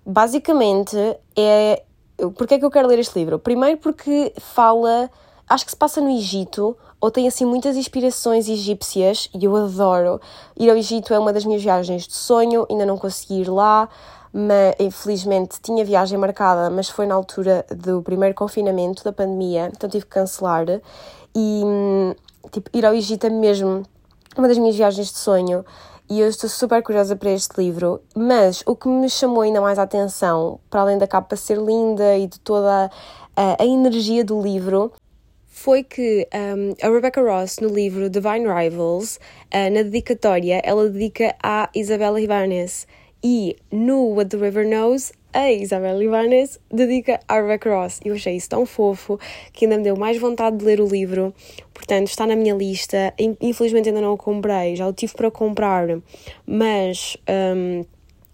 [0.04, 0.96] Basicamente,
[1.36, 1.82] é.
[2.36, 3.38] Porquê é que eu quero ler este livro?
[3.38, 5.10] Primeiro, porque fala.
[5.48, 10.20] Acho que se passa no Egito, ou tem assim muitas inspirações egípcias, e eu adoro.
[10.56, 13.88] Ir ao Egito é uma das minhas viagens de sonho, ainda não consegui ir lá
[14.36, 19.88] mas infelizmente tinha viagem marcada, mas foi na altura do primeiro confinamento da pandemia, então
[19.88, 20.66] tive que cancelar.
[21.34, 21.62] E
[22.50, 23.82] tipo, ir ao Egito é mesmo
[24.36, 25.64] uma das minhas viagens de sonho
[26.08, 28.00] e eu estou super curiosa para este livro.
[28.14, 32.16] Mas o que me chamou ainda mais a atenção, para além da capa ser linda
[32.16, 32.90] e de toda
[33.36, 34.92] a, a energia do livro,
[35.46, 39.18] foi que um, a Rebecca Ross, no livro Divine Rivals,
[39.52, 42.86] uh, na dedicatória, ela dedica a Isabella Ibanez.
[43.24, 48.00] E no What the River Knows, a Isabel Ibanez dedica a Rebecca Ross.
[48.02, 49.20] Eu achei isso tão fofo
[49.52, 51.34] que ainda me deu mais vontade de ler o livro.
[51.74, 53.12] Portanto, está na minha lista.
[53.18, 55.88] Infelizmente ainda não o comprei, já o tive para comprar,
[56.46, 57.84] mas um,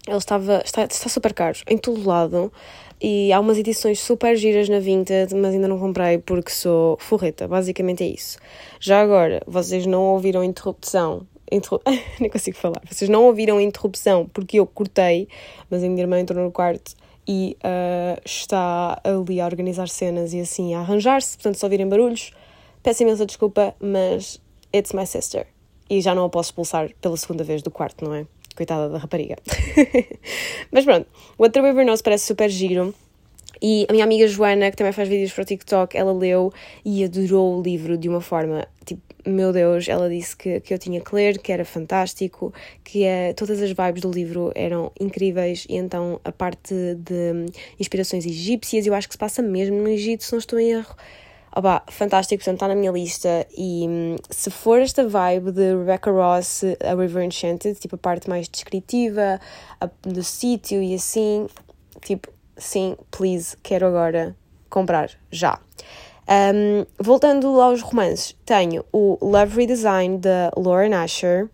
[0.07, 2.53] ele estava, está, está super caro em todo lado.
[3.01, 7.49] E há umas edições super giras na Vinted, mas ainda não comprei porque sou forreta.
[7.49, 8.37] Basicamente é isso.
[8.79, 11.81] Já agora, vocês não ouviram interrupção Interru...
[12.19, 12.81] Nem consigo falar.
[12.89, 15.27] Vocês não ouviram a interrupção porque eu cortei,
[15.69, 16.95] mas a minha irmã entrou no quarto
[17.27, 21.37] e uh, está ali a organizar cenas e assim a arranjar-se.
[21.37, 22.31] Portanto, se ouvirem barulhos,
[22.81, 24.41] peço imensa desculpa, mas
[24.73, 25.47] it's my sister.
[25.89, 28.25] E já não a posso expulsar pela segunda vez do quarto, não é?
[28.55, 29.37] Coitada da rapariga.
[30.71, 32.93] mas pronto, o What the River Knows parece super giro.
[33.61, 36.51] E a minha amiga Joana, que também faz vídeos para o TikTok, ela leu
[36.83, 40.77] e adorou o livro de uma forma tipo meu Deus, ela disse que, que eu
[40.77, 45.65] tinha que ler, que era fantástico, que é, todas as vibes do livro eram incríveis
[45.69, 47.45] e então a parte de
[47.79, 50.95] inspirações egípcias, eu acho que se passa mesmo no Egito, se não estou em erro.
[51.55, 56.09] Oba, fantástico, portanto está na minha lista e hum, se for esta vibe de Rebecca
[56.09, 59.39] Ross, a River Enchanted, tipo a parte mais descritiva
[59.79, 61.47] a, do sítio e assim,
[62.01, 64.35] tipo, sim, please, quero agora
[64.67, 65.59] comprar, já.
[66.27, 71.49] Um, voltando aos romances, tenho o Love Redesign da Lauren Asher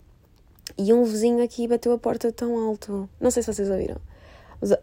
[0.78, 3.10] e um vizinho aqui bateu a porta tão alto.
[3.20, 3.98] Não sei se vocês ouviram.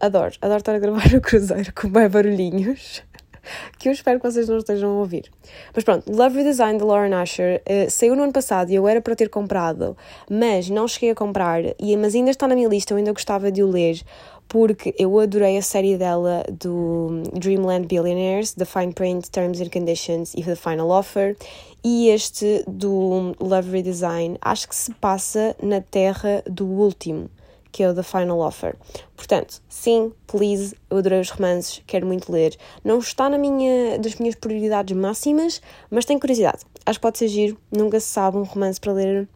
[0.01, 3.03] Adoro, adoro estar a gravar o cruzeiro com bem barulhinhos
[3.79, 5.31] que eu espero que vocês não estejam a ouvir.
[5.75, 9.01] Mas pronto, Love Redesign da Lauren Asher uh, saiu no ano passado e eu era
[9.01, 9.97] para ter comprado,
[10.31, 13.51] mas não cheguei a comprar, e, mas ainda está na minha lista, eu ainda gostava
[13.51, 14.01] de o ler
[14.49, 20.35] porque eu adorei a série dela do Dreamland Billionaires, The Fine Print, Terms and Conditions
[20.35, 21.37] e The Final Offer,
[21.85, 27.31] e este do Love Redesign, acho que se passa na terra do último,
[27.71, 28.75] que é o The Final Offer.
[29.15, 32.57] Portanto, sim, please, eu adorei os romances, quero muito ler.
[32.85, 36.65] Não está na minha, das minhas prioridades máximas, mas tenho curiosidade.
[36.85, 39.29] Acho que pode ser giro, nunca se sabe um romance para ler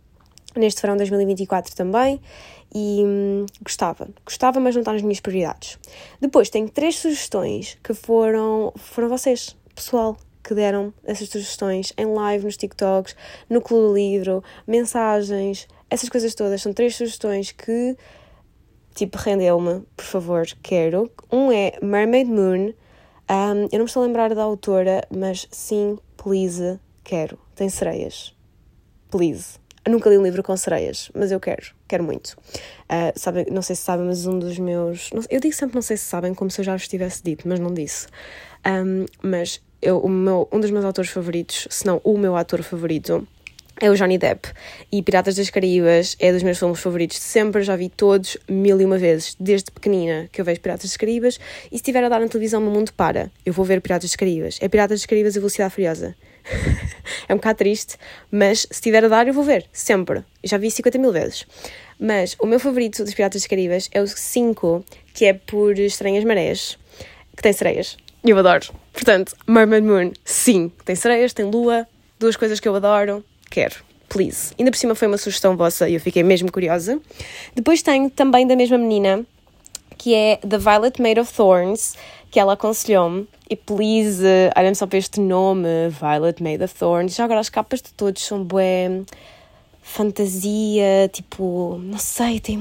[0.57, 2.21] neste verão 2024 também
[2.75, 5.79] e hum, gostava, gostava, mas não está nas minhas prioridades.
[6.21, 12.45] Depois tenho três sugestões que foram, foram vocês, pessoal, que deram essas sugestões em live,
[12.45, 13.15] nos TikToks,
[13.49, 16.63] no Clube do Livro, mensagens, essas coisas todas.
[16.63, 17.97] São três sugestões que,
[18.95, 21.11] tipo, rendeu-me, por favor, quero.
[21.31, 22.73] Um é Mermaid Moon.
[23.29, 27.39] Um, eu não me estou a lembrar da autora, mas sim, please, quero.
[27.55, 28.35] Tem sereias.
[29.11, 29.60] Please.
[29.89, 32.37] Nunca li um livro com sereias, mas eu quero, quero muito.
[32.85, 35.11] Uh, sabe, não sei se sabem, mas um dos meus.
[35.11, 37.49] Não, eu digo sempre não sei se sabem, como se eu já vos tivesse dito,
[37.49, 38.07] mas não disse.
[38.67, 42.63] Um, mas eu, o meu, um dos meus autores favoritos, se não o meu ator
[42.63, 43.27] favorito,
[43.81, 44.49] é o Johnny Depp.
[44.93, 48.79] E Piratas das Caraíbas é dos meus filmes favoritos de sempre, já vi todos mil
[48.79, 51.41] e uma vezes, desde pequenina que eu vejo Piratas das Caraíbas.
[51.67, 53.31] E se estiver a dar na televisão, no mundo para.
[53.47, 54.59] Eu vou ver Piratas das Caraíbas.
[54.61, 56.15] É Piratas das Caraíbas e Velocidade Furiosa.
[57.29, 57.97] é um bocado triste,
[58.31, 60.25] mas se estiver a dar, eu vou ver, sempre.
[60.43, 61.47] Já vi 50 mil vezes.
[61.99, 66.25] Mas o meu favorito dos Piratas das Caraíbas é o 5, que é por Estranhas
[66.25, 66.79] Marés,
[67.37, 67.97] que tem sereias.
[68.25, 68.73] Eu adoro.
[68.93, 71.87] Portanto, Mermaid Moon, sim, tem sereias, tem lua,
[72.19, 73.77] duas coisas que eu adoro, quero.
[74.09, 74.53] Please.
[74.59, 77.01] Ainda por cima foi uma sugestão vossa e eu fiquei mesmo curiosa.
[77.55, 79.25] Depois tenho também da mesma menina,
[79.97, 81.95] que é The Violet Made of Thorns,
[82.31, 83.29] que ela aconselhou-me.
[83.51, 84.23] E please,
[84.57, 87.17] olhem só para este nome, Violet Made of Thorns.
[87.17, 89.03] Já agora as capas de todos são bué
[89.83, 92.57] fantasia, tipo, não sei, tem,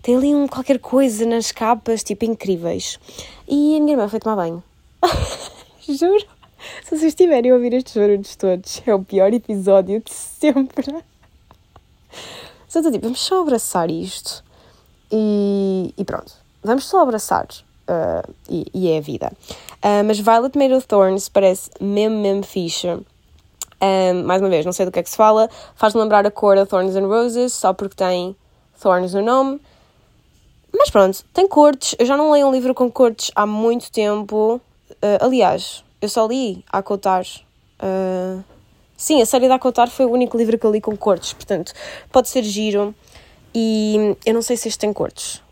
[0.00, 2.98] tem ali um, qualquer coisa nas capas, tipo, incríveis.
[3.46, 4.62] E a minha irmã foi tomar banho.
[5.86, 6.26] Juro.
[6.82, 11.04] Se vocês estiverem a ouvir estes barulhos todos, é o pior episódio de sempre.
[12.66, 14.42] Só estou tipo, vamos só abraçar isto.
[15.12, 17.46] E, e pronto vamos só abraçar.
[17.88, 19.32] Uh, e, e, é a vida.
[19.76, 22.86] Uh, mas Violet Made of Thorns parece mesmo, mesmo fixe.
[23.80, 25.48] Um, mais uma vez, não sei do que é que se fala.
[25.74, 28.36] Faz-me lembrar a cor da Thorns and Roses, só porque tem
[28.80, 29.60] Thorns no nome.
[30.72, 31.94] Mas pronto, tem cortes.
[31.98, 34.60] Eu já não leio um livro com cortes há muito tempo.
[34.92, 37.24] Uh, aliás, eu só li a Cotar.
[37.80, 38.42] Uh,
[38.96, 41.72] sim, a série da Acotar foi o único livro que eu li com cortes, portanto,
[42.12, 42.94] pode ser giro.
[43.54, 45.42] E eu não sei se este tem cortes.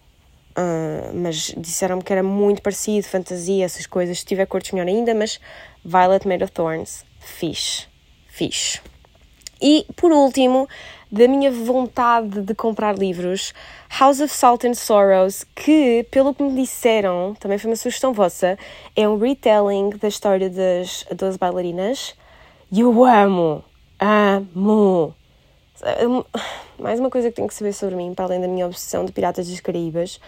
[0.57, 4.21] Uh, mas disseram-me que era muito parecido, fantasia, essas coisas.
[4.21, 5.15] Se tiver cortes, melhor ainda.
[5.15, 5.39] Mas
[5.85, 7.87] Violet Made of Thorns, fixe.
[8.29, 8.81] Fixe.
[9.61, 10.69] E por último,
[11.11, 13.55] da minha vontade de comprar livros,
[13.89, 18.59] House of Salt and Sorrows, que, pelo que me disseram, também foi uma sugestão vossa,
[18.95, 22.15] é um retelling da história das 12 bailarinas.
[22.71, 23.65] E eu amo!
[23.99, 25.15] Amo!
[26.79, 29.13] Mais uma coisa que tenho que saber sobre mim, para além da minha obsessão de
[29.13, 30.19] Piratas das Caraíbas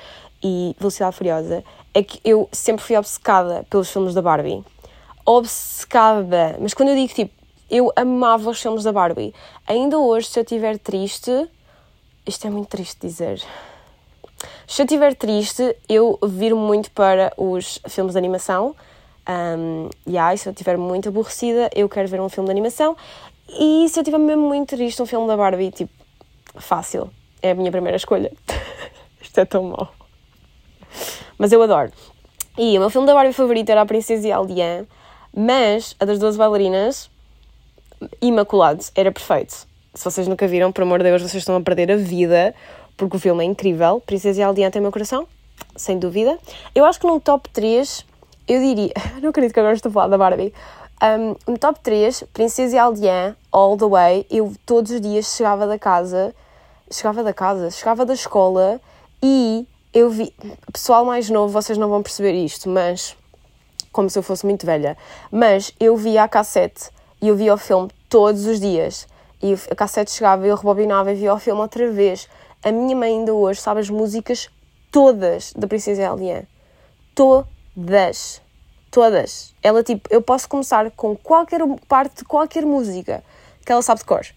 [0.42, 4.62] e Velocidade Furiosa, é que eu sempre fui obcecada pelos filmes da Barbie.
[5.24, 6.56] Obcecada!
[6.60, 7.32] Mas quando eu digo tipo,
[7.70, 9.34] eu amava os filmes da Barbie.
[9.66, 11.48] Ainda hoje, se eu estiver triste.
[12.26, 13.42] Isto é muito triste dizer.
[14.66, 18.76] Se eu estiver triste, eu viro muito para os filmes de animação.
[19.28, 22.96] Um, e aí, se eu estiver muito aborrecida, eu quero ver um filme de animação.
[23.48, 25.92] E se eu estiver mesmo muito triste, um filme da Barbie, tipo,
[26.56, 27.10] fácil.
[27.40, 28.32] É a minha primeira escolha.
[29.22, 29.92] Isto é tão mau.
[31.38, 31.92] Mas eu adoro.
[32.56, 34.84] E o meu filme da Barbie favorito era A Princesa e a Aldeã,
[35.32, 37.10] mas a das 12 bailarinas
[38.20, 39.66] imaculado, era perfeito.
[39.94, 42.54] Se vocês nunca viram, por amor de Deus, vocês estão a perder a vida,
[42.96, 44.00] porque o filme é incrível.
[44.04, 45.26] Princesa e Aldeã tem meu coração,
[45.76, 46.38] sem dúvida.
[46.74, 48.04] Eu acho que num top 3,
[48.46, 48.92] eu diria.
[49.20, 50.52] Não acredito que agora estou a falar da Barbie.
[51.00, 55.64] Um, no top 3, Princesa e Aldeã, all the way, eu todos os dias chegava
[55.64, 56.34] da casa,
[56.90, 58.80] chegava da casa, chegava da escola
[59.22, 60.34] e eu vi.
[60.72, 63.16] Pessoal mais novo, vocês não vão perceber isto, mas.
[63.92, 64.96] Como se eu fosse muito velha.
[65.30, 66.90] Mas eu via a cassete
[67.22, 69.08] e eu via o filme todos os dias.
[69.42, 72.28] E a cassete chegava e eu rebobinava e via o filme outra vez.
[72.62, 74.50] A minha mãe ainda hoje sabe as músicas
[74.90, 76.46] todas da Princesa Eliane.
[77.14, 78.42] Todas.
[78.90, 79.54] Todas.
[79.62, 83.22] Ela, tipo, eu posso começar com qualquer parte de qualquer música
[83.64, 84.24] que ela sabe de cor.
[84.24, 84.34] Já.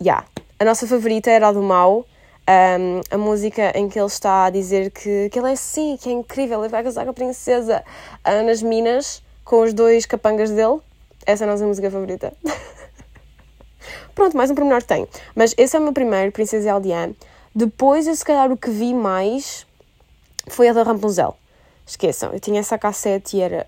[0.00, 0.26] Yeah.
[0.58, 2.06] A nossa favorita era a do Mau.
[2.48, 6.08] Um, a música em que ele está a dizer que, que ele é assim, que
[6.08, 7.84] é incrível, ele vai casar com a princesa
[8.26, 10.80] uh, nas minas com os dois capangas dele.
[11.24, 12.32] Essa é a nossa música favorita.
[14.14, 15.08] Pronto, mais um pormenor que tenho.
[15.34, 17.12] Mas esse é o meu primeiro, Princesa Aldeã.
[17.54, 19.66] Depois, eu se calhar o que vi mais
[20.48, 21.36] foi a da Rapunzel.
[21.86, 23.66] Esqueçam, eu tinha essa cassete e era.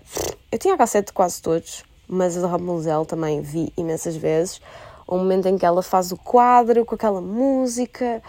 [0.51, 4.61] Eu tinha a cassete de quase todos, mas a da Rapunzel também vi imensas vezes.
[5.07, 8.21] O momento em que ela faz o quadro com aquela música.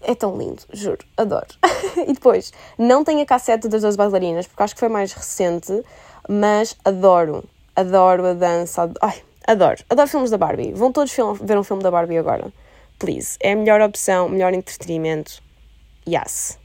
[0.00, 1.48] É tão lindo, juro, adoro.
[2.06, 5.82] e depois, não tenho a cassete das duas bailarinas, porque acho que foi mais recente,
[6.28, 7.42] mas adoro
[7.78, 10.72] adoro a dança, adoro, ai, adoro, adoro filmes da Barbie.
[10.72, 12.52] Vão todos ver um filme da Barbie agora.
[12.98, 13.36] Please.
[13.40, 15.40] É a melhor opção, melhor entretenimento.
[16.06, 16.58] Yes.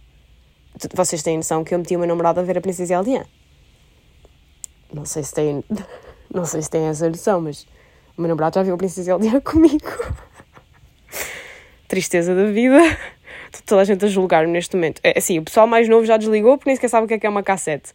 [0.94, 3.26] Vocês têm noção que eu meti o meu namorado a ver a Princesa Aldeã?
[4.94, 5.64] Não sei se têm,
[6.34, 7.68] não sei se têm essa noção, mas
[8.18, 9.90] o meu namorado já viu a Princesa Aldeã comigo.
[11.88, 12.80] Tristeza da vida.
[13.66, 15.00] Toda a gente a julgar-me neste momento.
[15.04, 17.20] É assim, o pessoal mais novo já desligou porque nem sequer sabe o que é
[17.20, 17.94] que é uma cassete.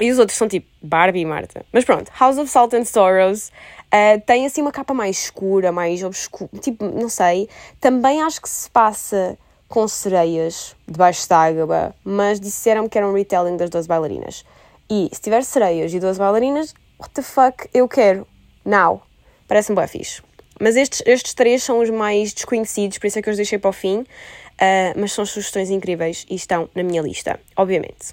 [0.00, 1.64] E os outros são tipo Barbie e Marta.
[1.72, 3.50] Mas pronto, House of Salt and Sorrows
[3.86, 7.48] uh, tem assim uma capa mais escura, mais obscura, tipo, não sei.
[7.80, 9.36] Também acho que se passa
[9.68, 14.44] com sereias debaixo d'água, mas disseram que era um retelling das duas bailarinas.
[14.90, 18.26] E se tiver sereias e duas bailarinas, what the fuck, eu quero.
[18.64, 19.02] Now.
[19.46, 20.22] Parece-me bem fixe.
[20.60, 23.58] Mas estes, estes três são os mais desconhecidos, por isso é que eu os deixei
[23.58, 23.98] para o fim.
[24.00, 28.12] Uh, mas são sugestões incríveis e estão na minha lista, obviamente.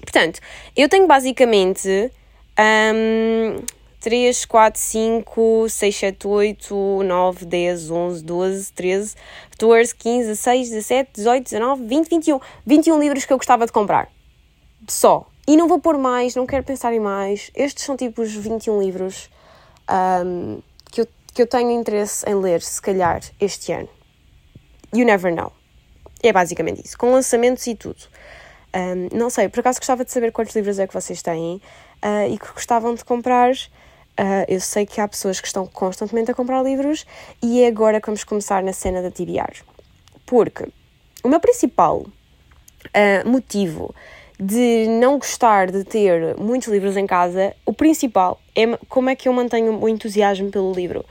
[0.00, 0.40] Portanto,
[0.76, 2.12] eu tenho basicamente
[2.94, 3.62] um,
[4.00, 9.14] 3, 4, 5, 6, 7, 8, 9, 10, 11, 12, 13,
[9.50, 12.40] 14, 15, 16, 17, 18, 19, 20, 21.
[12.64, 14.08] 21 livros que eu gostava de comprar.
[14.88, 15.26] Só.
[15.48, 17.50] E não vou pôr mais, não quero pensar em mais.
[17.54, 19.30] Estes são tipo os 21 livros
[20.24, 23.88] um, que, eu, que eu tenho interesse em ler, se calhar, este ano.
[24.92, 25.52] You never know.
[26.22, 26.98] É basicamente isso.
[26.98, 28.02] Com lançamentos e tudo.
[28.74, 31.60] Um, não sei, por acaso gostava de saber quantos livros é que vocês têm
[32.04, 33.52] uh, e que gostavam de comprar.
[34.18, 37.04] Uh, eu sei que há pessoas que estão constantemente a comprar livros
[37.42, 39.62] e é agora que vamos começar na cena da TBR.
[40.24, 40.66] Porque
[41.22, 43.94] o meu principal uh, motivo
[44.38, 49.28] de não gostar de ter muitos livros em casa, o principal é como é que
[49.28, 51.04] eu mantenho o entusiasmo pelo livro.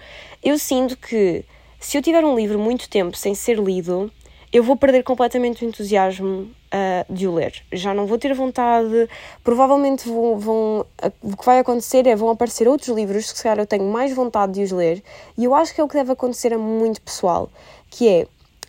[0.44, 1.44] Eu sinto que
[1.80, 4.12] se eu tiver um livro muito tempo sem ser lido,
[4.56, 7.62] eu vou perder completamente o entusiasmo uh, de o ler.
[7.74, 9.10] Já não vou ter vontade,
[9.44, 10.86] provavelmente vão, vão,
[11.22, 14.16] o que vai acontecer é vão aparecer outros livros que se calhar eu tenho mais
[14.16, 15.04] vontade de os ler.
[15.38, 17.50] E eu acho que é o que deve acontecer a muito pessoal,
[17.90, 18.28] que é,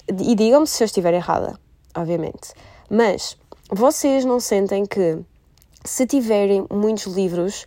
[0.09, 1.57] e digam-me se eu estiver errada,
[1.97, 2.53] obviamente,
[2.91, 3.39] mas
[3.71, 5.21] vocês não sentem que
[5.85, 7.65] se tiverem muitos livros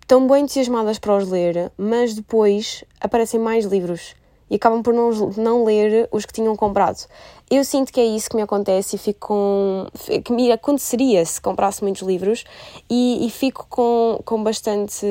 [0.00, 4.16] estão bem entusiasmadas para os ler, mas depois aparecem mais livros
[4.50, 7.06] e acabam por não, não ler os que tinham comprado.
[7.50, 9.86] Eu sinto que é isso que me acontece e fico com.
[10.24, 12.44] que me aconteceria se comprasse muitos livros
[12.88, 15.06] e, e fico com, com bastante.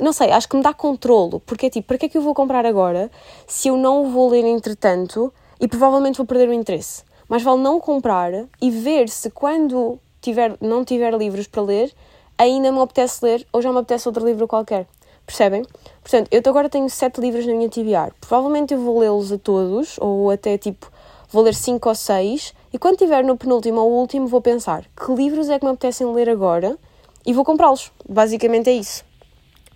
[0.00, 2.22] Não sei, acho que me dá controlo, porque é tipo, para que é que eu
[2.22, 3.10] vou comprar agora
[3.46, 7.04] se eu não vou ler entretanto e provavelmente vou perder o interesse?
[7.28, 11.92] Mas vale não comprar e ver se quando tiver, não tiver livros para ler
[12.38, 14.86] ainda me apetece ler ou já me apetece outro livro qualquer.
[15.26, 15.64] Percebem?
[16.00, 18.12] Portanto, eu agora tenho sete livros na minha TBR.
[18.20, 20.90] Provavelmente eu vou lê-los a todos, ou até tipo,
[21.28, 25.12] vou ler cinco ou seis, e quando estiver no penúltimo ou último, vou pensar que
[25.12, 26.78] livros é que me apetecem ler agora
[27.26, 27.90] e vou comprá-los.
[28.08, 29.04] Basicamente é isso.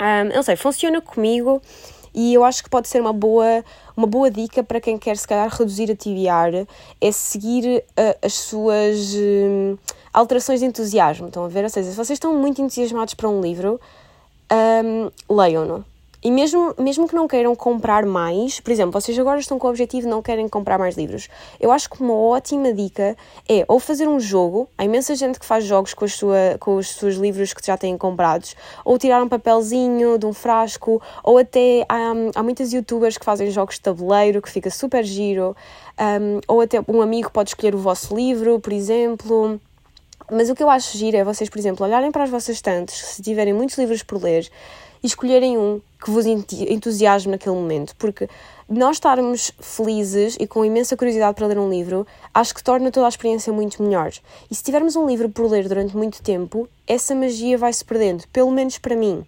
[0.01, 1.61] Um, não sei, funciona comigo
[2.15, 3.65] e eu acho que pode ser uma boa,
[3.97, 6.67] uma boa dica para quem quer, se calhar, reduzir a TBR,
[7.01, 9.79] é seguir uh, as suas uh,
[10.13, 11.27] alterações de entusiasmo.
[11.27, 11.65] Estão a ver?
[11.65, 13.81] Ou seja, se vocês estão muito entusiasmados para um livro,
[14.53, 15.85] um, leiam-no.
[16.23, 19.71] E mesmo, mesmo que não queiram comprar mais, por exemplo, vocês agora estão com o
[19.71, 21.31] objetivo de não querem comprar mais livros.
[21.59, 23.17] Eu acho que uma ótima dica
[23.49, 26.91] é ou fazer um jogo, há imensa gente que faz jogos com, sua, com os
[26.91, 31.87] seus livros que já têm comprados, ou tirar um papelzinho de um frasco, ou até
[31.89, 35.57] há, muitas youtubers que fazem jogos de tabuleiro que fica super giro,
[35.99, 39.59] um, ou até um amigo pode escolher o vosso livro, por exemplo.
[40.31, 42.97] Mas o que eu acho giro é vocês, por exemplo, olharem para as vossas estantes,
[42.97, 44.49] se tiverem muitos livros por ler,
[45.03, 48.29] e escolherem um que vos entusiasme naquele momento, porque
[48.69, 53.07] nós estarmos felizes e com imensa curiosidade para ler um livro, acho que torna toda
[53.07, 54.13] a experiência muito melhor.
[54.51, 58.25] E se tivermos um livro por ler durante muito tempo, essa magia vai se perdendo,
[58.33, 59.27] pelo menos para mim.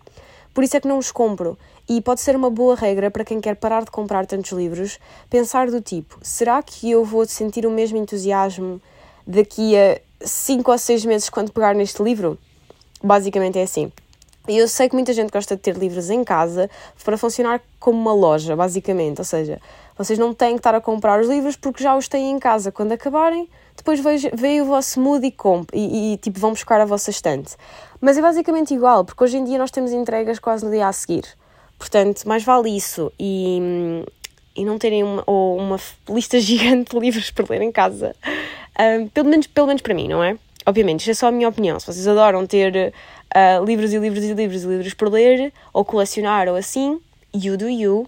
[0.55, 1.59] Por isso é que não os compro.
[1.88, 4.98] E pode ser uma boa regra para quem quer parar de comprar tantos livros,
[5.28, 8.80] pensar do tipo: será que eu vou sentir o mesmo entusiasmo
[9.26, 12.38] daqui a 5 ou 6 meses quando pegar neste livro?
[13.02, 13.92] Basicamente é assim.
[14.48, 16.68] E eu sei que muita gente gosta de ter livros em casa
[17.04, 19.20] para funcionar como uma loja, basicamente.
[19.20, 19.60] Ou seja,
[19.96, 22.72] vocês não têm que estar a comprar os livros porque já os têm em casa.
[22.72, 24.00] Quando acabarem, depois
[24.34, 25.34] veio o vosso mood e,
[25.72, 27.56] e, e, tipo, vão buscar a vossa estante.
[28.00, 30.92] Mas é basicamente igual, porque hoje em dia nós temos entregas quase no dia a
[30.92, 31.24] seguir.
[31.78, 34.04] Portanto, mais vale isso e,
[34.56, 38.14] e não terem uma, ou uma lista gigante de livros para ler em casa.
[39.12, 40.37] Pelo, menos, pelo menos para mim, não é?
[40.64, 41.78] Obviamente, isto é só a minha opinião.
[41.80, 42.93] Se vocês adoram ter
[43.35, 47.01] uh, livros e livros e livros e livros por ler, ou colecionar, ou assim,
[47.35, 48.07] you do you.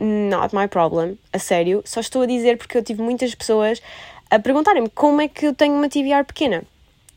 [0.00, 1.82] Not my problem, a sério.
[1.84, 3.82] Só estou a dizer porque eu tive muitas pessoas
[4.30, 6.62] a perguntarem-me como é que eu tenho uma TBR pequena.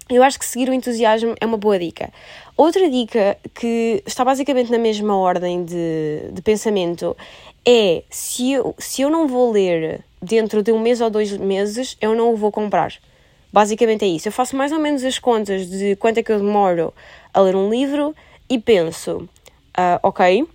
[0.09, 2.11] Eu acho que seguir o entusiasmo é uma boa dica.
[2.57, 7.15] Outra dica que está basicamente na mesma ordem de, de pensamento
[7.65, 11.97] é se eu, se eu não vou ler dentro de um mês ou dois meses,
[11.99, 12.93] eu não o vou comprar.
[13.51, 14.27] Basicamente é isso.
[14.27, 16.93] Eu faço mais ou menos as contas de quanto é que eu demoro
[17.33, 18.15] a ler um livro
[18.49, 19.27] e penso,
[19.77, 20.47] uh, ok,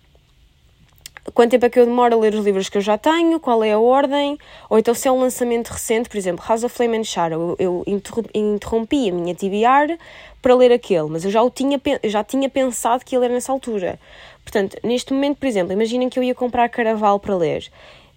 [1.34, 3.62] quanto tempo é que eu demoro a ler os livros que eu já tenho, qual
[3.62, 4.38] é a ordem,
[4.70, 7.84] ou então se é um lançamento recente, por exemplo, House of Flame and Shadow, eu,
[8.34, 9.98] interrompi a minha TBR
[10.40, 13.52] para ler aquele, mas eu já, o tinha, já tinha pensado que ia ler nessa
[13.52, 13.98] altura.
[14.42, 17.68] Portanto, neste momento, por exemplo, imaginem que eu ia comprar Caraval para ler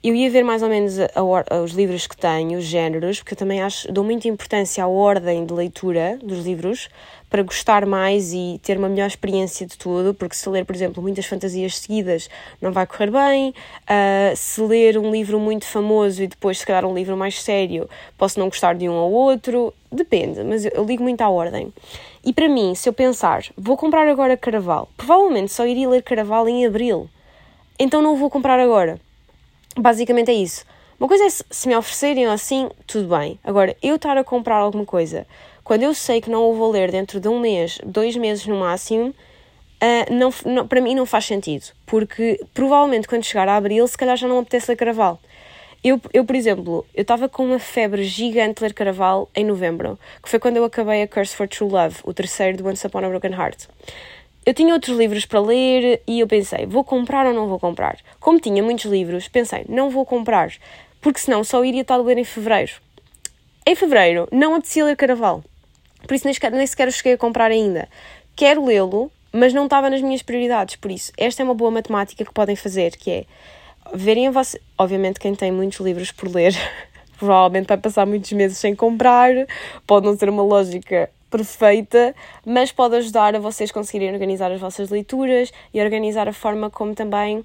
[0.01, 3.33] eu ia ver mais ou menos a, a, os livros que tenho, os géneros, porque
[3.33, 6.87] eu também acho, dou muita importância à ordem de leitura dos livros
[7.29, 11.03] para gostar mais e ter uma melhor experiência de tudo, porque se ler, por exemplo,
[11.03, 12.29] muitas fantasias seguidas
[12.61, 16.85] não vai correr bem, uh, se ler um livro muito famoso e depois se calhar
[16.85, 17.87] um livro mais sério,
[18.17, 21.73] posso não gostar de um ou outro, depende, mas eu, eu ligo muito à ordem.
[22.25, 26.47] E para mim, se eu pensar, vou comprar agora Caraval, provavelmente só iria ler Caraval
[26.47, 27.09] em Abril,
[27.77, 28.97] então não o vou comprar agora
[29.77, 30.65] Basicamente é isso.
[30.99, 33.39] Uma coisa é se me oferecerem assim, tudo bem.
[33.43, 35.25] Agora, eu estar a comprar alguma coisa
[35.69, 38.59] quando eu sei que não o vou ler dentro de um mês, dois meses no
[38.59, 41.67] máximo, uh, não, não, para mim não faz sentido.
[41.85, 45.19] Porque provavelmente quando chegar a abril, se calhar já não apetece ler Caraval.
[45.83, 49.99] Eu, eu, por exemplo, eu estava com uma febre gigante de ler Caraval em novembro,
[50.23, 53.05] que foi quando eu acabei a Curse for True Love, o terceiro do Once Upon
[53.05, 53.67] a Broken Heart.
[54.45, 57.97] Eu tinha outros livros para ler e eu pensei, vou comprar ou não vou comprar?
[58.19, 60.51] Como tinha muitos livros, pensei, não vou comprar,
[61.01, 62.73] porque senão só iria estar a ler em fevereiro.
[63.67, 65.43] Em fevereiro não apetecia ler Caraval,
[66.07, 67.87] por isso nem sequer, nem sequer cheguei a comprar ainda.
[68.35, 72.23] Quero lê-lo, mas não estava nas minhas prioridades, por isso esta é uma boa matemática
[72.23, 73.25] que podem fazer, que é
[73.93, 74.59] verem vossa...
[74.77, 76.55] Obviamente quem tem muitos livros por ler
[77.19, 79.31] provavelmente vai passar muitos meses sem comprar,
[79.85, 82.15] pode não ser uma lógica perfeita,
[82.45, 86.95] mas pode ajudar a vocês conseguirem organizar as vossas leituras e organizar a forma como
[86.95, 87.37] também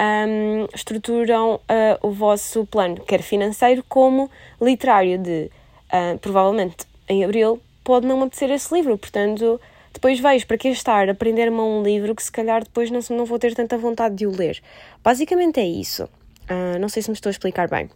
[0.00, 4.30] um, estruturam uh, o vosso plano, quer financeiro como
[4.60, 5.50] literário, de
[5.92, 9.60] uh, provavelmente em abril pode não apetecer esse livro, portanto
[9.92, 13.24] depois vejo para que estar a aprender-me um livro que se calhar depois não, não
[13.24, 14.62] vou ter tanta vontade de o ler.
[15.02, 16.04] Basicamente é isso.
[16.04, 17.90] Uh, não sei se me estou a explicar bem.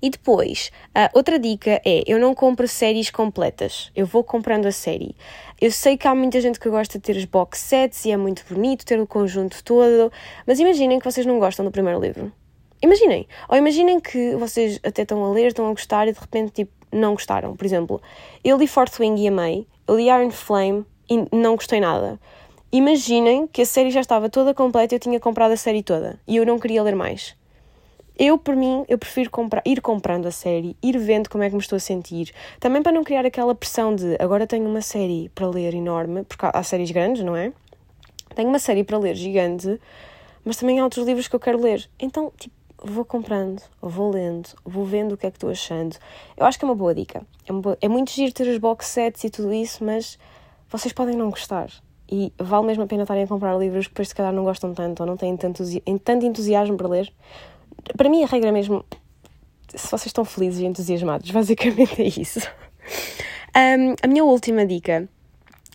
[0.00, 4.72] E depois, uh, outra dica é: eu não compro séries completas, eu vou comprando a
[4.72, 5.14] série.
[5.60, 8.16] Eu sei que há muita gente que gosta de ter os box sets e é
[8.16, 10.10] muito bonito ter o conjunto todo,
[10.46, 12.32] mas imaginem que vocês não gostam do primeiro livro.
[12.82, 13.28] Imaginem.
[13.48, 16.72] Ou imaginem que vocês até estão a ler, estão a gostar e de repente tipo,
[16.90, 17.56] não gostaram.
[17.56, 18.02] Por exemplo,
[18.42, 22.18] eu li Fourth Wing e amei, eu li Iron Flame e não gostei nada.
[22.72, 26.18] Imaginem que a série já estava toda completa e eu tinha comprado a série toda
[26.26, 27.36] e eu não queria ler mais.
[28.24, 31.56] Eu, por mim, eu prefiro comprar, ir comprando a série, ir vendo como é que
[31.56, 32.32] me estou a sentir.
[32.60, 36.46] Também para não criar aquela pressão de agora tenho uma série para ler enorme, porque
[36.46, 37.52] há, séries grandes, não é?
[38.36, 39.76] Tenho uma série para ler gigante,
[40.44, 41.90] mas também há outros livros que eu quero ler.
[41.98, 45.96] Então, tipo, vou comprando, vou lendo, vou vendo o que é que estou achando.
[46.36, 47.26] Eu acho que é uma boa dica.
[47.44, 47.76] É, boa...
[47.80, 50.16] é muito giro ter os box sets e tudo isso, mas
[50.70, 51.70] vocês podem não gostar.
[52.08, 54.72] E vale mesmo a pena estarem a comprar livros que depois se calhar não gostam
[54.72, 55.64] tanto ou não têm tanto,
[56.04, 57.12] tanto entusiasmo para ler
[57.96, 58.84] para mim, a regra é mesmo.
[59.68, 62.40] Se vocês estão felizes e entusiasmados, basicamente é isso.
[63.56, 65.08] Um, a minha última dica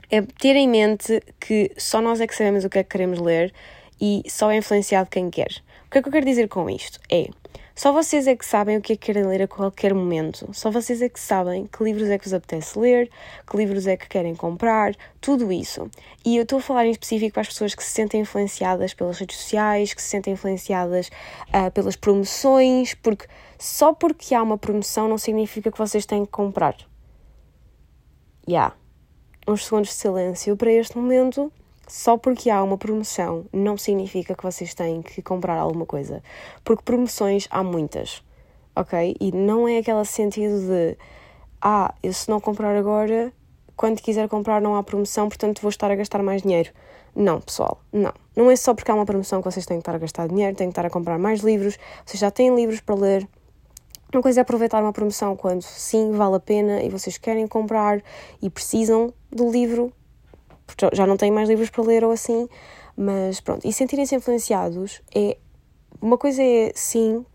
[0.10, 3.20] é ter em mente que só nós é que sabemos o que é que queremos
[3.20, 3.54] ler
[4.00, 5.52] e só é influenciado quem quer.
[5.86, 7.00] O que é que eu quero dizer com isto?
[7.10, 7.30] É
[7.78, 10.50] só vocês é que sabem o que é que querem ler a qualquer momento.
[10.52, 13.08] Só vocês é que sabem que livros é que vos apetece ler,
[13.48, 15.88] que livros é que querem comprar, tudo isso.
[16.26, 19.20] E eu estou a falar em específico para as pessoas que se sentem influenciadas pelas
[19.20, 21.12] redes sociais, que se sentem influenciadas
[21.50, 23.28] uh, pelas promoções, porque
[23.60, 26.76] só porque há uma promoção não significa que vocês têm que comprar.
[28.48, 28.50] Já.
[28.50, 28.76] Yeah.
[29.48, 31.54] Uns segundos de silêncio para este momento
[31.88, 36.22] só porque há uma promoção não significa que vocês têm que comprar alguma coisa.
[36.64, 38.22] Porque promoções há muitas,
[38.76, 39.16] ok?
[39.20, 40.98] E não é aquele sentido de
[41.62, 43.34] ah, eu se não comprar agora,
[43.76, 46.72] quando quiser comprar não há promoção, portanto vou estar a gastar mais dinheiro.
[47.16, 48.14] Não, pessoal, não.
[48.36, 50.56] Não é só porque há uma promoção que vocês têm que estar a gastar dinheiro,
[50.56, 53.28] têm que estar a comprar mais livros, vocês já têm livros para ler.
[54.14, 58.02] Uma coisa é aproveitar uma promoção quando sim vale a pena e vocês querem comprar
[58.42, 59.92] e precisam do livro
[60.68, 62.48] porque já não têm mais livros para ler ou assim,
[62.96, 63.68] mas pronto.
[63.68, 65.38] E sentirem-se influenciados é.
[66.00, 67.26] Uma coisa é, sim,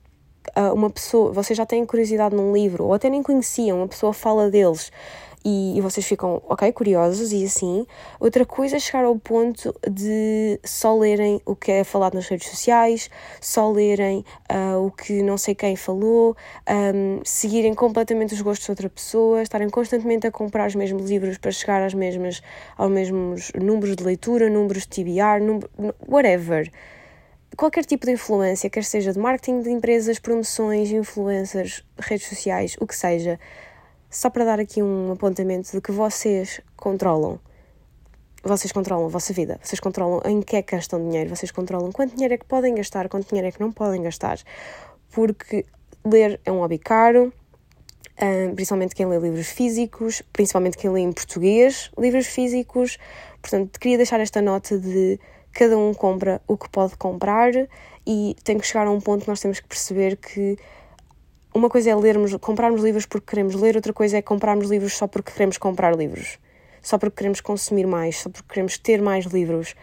[0.73, 1.33] uma pessoa.
[1.33, 4.93] Vocês já têm curiosidade num livro, ou até nem conheciam, uma pessoa fala deles
[5.45, 7.87] e, e, vocês ficam, ok, curiosos e assim.
[8.21, 12.49] Outra coisa é chegar ao ponto de só lerem o que é falado nas redes
[12.49, 16.37] sociais, só lerem uh, o que não sei quem falou,
[16.69, 21.39] um, seguirem completamente os gostos de outra pessoa, estarem constantemente a comprar os mesmos livros
[21.39, 22.43] para chegar às mesmas,
[22.77, 25.41] aos mesmos números de leitura, números de TBR,
[26.07, 26.71] whatever
[27.57, 32.87] qualquer tipo de influência, quer seja de marketing de empresas, promoções, influencers, redes sociais, o
[32.87, 33.39] que seja,
[34.13, 37.41] só para dar aqui um apontamento de que vocês controlam.
[38.45, 41.91] Vocês controlam a vossa vida, vocês controlam em que é que gastam dinheiro, vocês controlam
[41.91, 44.39] quanto dinheiro é que podem gastar, quanto dinheiro é que não podem gastar.
[45.11, 45.65] Porque
[46.05, 47.33] ler é um hobby caro,
[48.55, 52.99] principalmente quem lê livros físicos, principalmente quem lê em português livros físicos.
[53.41, 55.19] Portanto, queria deixar esta nota de
[55.53, 57.53] cada um compra o que pode comprar
[58.07, 60.59] e tem que chegar a um ponto que nós temos que perceber que
[61.55, 65.07] uma coisa é lermos, comprarmos livros porque queremos ler, outra coisa é comprarmos livros só
[65.07, 66.39] porque queremos comprar livros,
[66.81, 69.75] só porque queremos consumir mais, só porque queremos ter mais livros.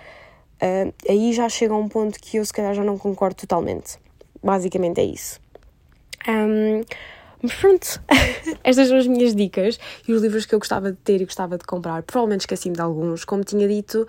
[0.61, 3.97] Uh, aí já chega a um ponto que eu se calhar já não concordo totalmente.
[4.43, 5.39] Basicamente é isso.
[6.27, 6.83] Um,
[7.41, 8.01] mas pronto,
[8.63, 11.57] estas são as minhas dicas e os livros que eu gostava de ter e gostava
[11.57, 12.03] de comprar.
[12.03, 14.05] Provavelmente esqueci-me de alguns, como tinha dito,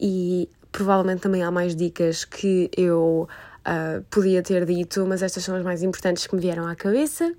[0.00, 3.28] e provavelmente também há mais dicas que eu
[3.66, 7.34] uh, podia ter dito, mas estas são as mais importantes que me vieram à cabeça.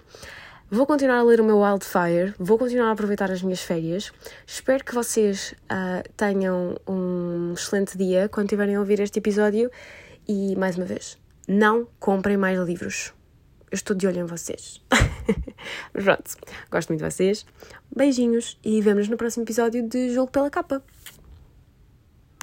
[0.72, 4.12] Vou continuar a ler o meu Wildfire, vou continuar a aproveitar as minhas férias.
[4.46, 9.72] Espero que vocês uh, tenham um excelente dia quando estiverem a ouvir este episódio.
[10.28, 11.18] E mais uma vez,
[11.48, 13.14] não comprem mais livros.
[13.72, 14.80] Eu estou de olho em vocês.
[15.92, 16.38] Pronto,
[16.70, 17.46] gosto muito de vocês.
[17.96, 20.84] Beijinhos e vemos no próximo episódio de Jogo pela Capa.